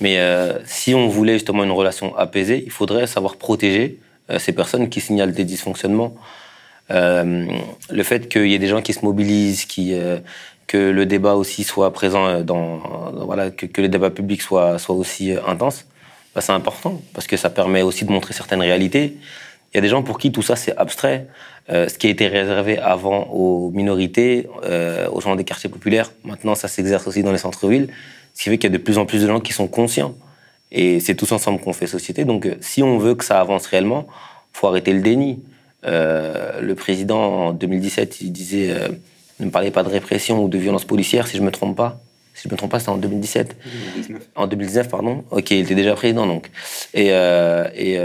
[0.00, 3.98] Mais euh, si on voulait justement une relation apaisée, il faudrait savoir protéger
[4.30, 6.14] euh, ces personnes qui signalent des dysfonctionnements.
[6.90, 7.46] Euh,
[7.90, 9.66] le fait qu'il y ait des gens qui se mobilisent,
[10.66, 12.78] que le débat aussi soit présent dans,
[13.26, 15.84] voilà, que, que, le débat public soit, soit aussi intense,
[16.34, 19.16] bah, c'est important parce que ça permet aussi de montrer certaines réalités.
[19.72, 21.26] Il y a des gens pour qui tout ça c'est abstrait.
[21.70, 26.12] Euh, ce qui a été réservé avant aux minorités, euh, aux gens des quartiers populaires,
[26.22, 27.88] maintenant ça s'exerce aussi dans les centres-villes,
[28.34, 30.14] ce qui fait qu'il y a de plus en plus de gens qui sont conscients.
[30.70, 32.26] Et c'est tous ensemble qu'on fait société.
[32.26, 34.06] Donc euh, si on veut que ça avance réellement,
[34.52, 35.42] faut arrêter le déni.
[35.86, 38.74] Euh, le président en 2017, il disait
[39.40, 42.00] ne me parlez pas de répression ou de violence policière si je me trompe pas.
[42.34, 43.56] Si je me trompe pas, c'était en 2017.
[43.94, 44.22] 2019.
[44.34, 45.24] En 2019, pardon.
[45.30, 46.50] Ok, il était déjà président donc.
[46.92, 47.98] Et, et,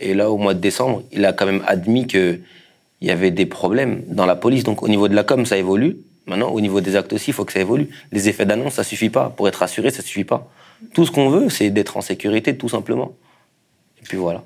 [0.00, 2.40] et là, au mois de décembre, il a quand même admis que
[3.00, 4.64] il y avait des problèmes dans la police.
[4.64, 5.98] Donc au niveau de la com, ça évolue.
[6.26, 7.88] Maintenant, au niveau des actes aussi, il faut que ça évolue.
[8.10, 9.30] Les effets d'annonce, ça suffit pas.
[9.30, 10.50] Pour être assuré, ça suffit pas.
[10.92, 13.12] Tout ce qu'on veut, c'est d'être en sécurité, tout simplement.
[14.00, 14.42] Et puis voilà.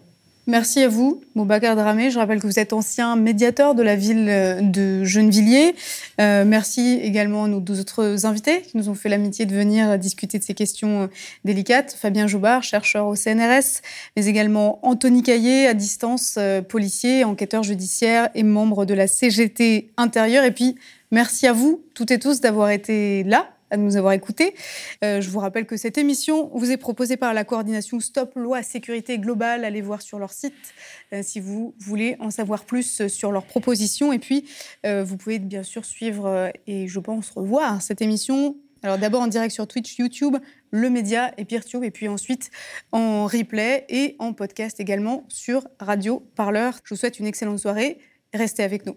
[0.51, 2.11] Merci à vous, Moubacar Dramé.
[2.11, 5.77] Je rappelle que vous êtes ancien médiateur de la ville euh, de Gennevilliers.
[6.21, 9.97] Euh, merci également à nos deux autres invités qui nous ont fait l'amitié de venir
[9.97, 11.07] discuter de ces questions euh,
[11.45, 11.97] délicates.
[11.97, 13.81] Fabien Joubard, chercheur au CNRS,
[14.17, 16.37] mais également Anthony Caillé, à distance,
[16.69, 20.43] policier, enquêteur judiciaire et membre de la CGT intérieure.
[20.43, 20.75] Et puis,
[21.13, 24.55] merci à vous, toutes et tous, d'avoir été là à nous avoir écoutés.
[25.05, 28.63] Euh, je vous rappelle que cette émission vous est proposée par la coordination Stop Loi
[28.63, 29.65] Sécurité Globale.
[29.65, 30.55] Allez voir sur leur site
[31.13, 34.13] euh, si vous voulez en savoir plus sur leurs propositions.
[34.13, 34.49] Et puis,
[34.87, 38.57] euh, vous pouvez bien sûr suivre et je pense revoir cette émission.
[38.83, 40.37] Alors d'abord en direct sur Twitch, YouTube,
[40.71, 42.51] le média et Peertube, et puis ensuite
[42.93, 46.79] en replay et en podcast également sur Radio Parleur.
[46.85, 47.99] Je vous souhaite une excellente soirée.
[48.33, 48.97] Restez avec nous.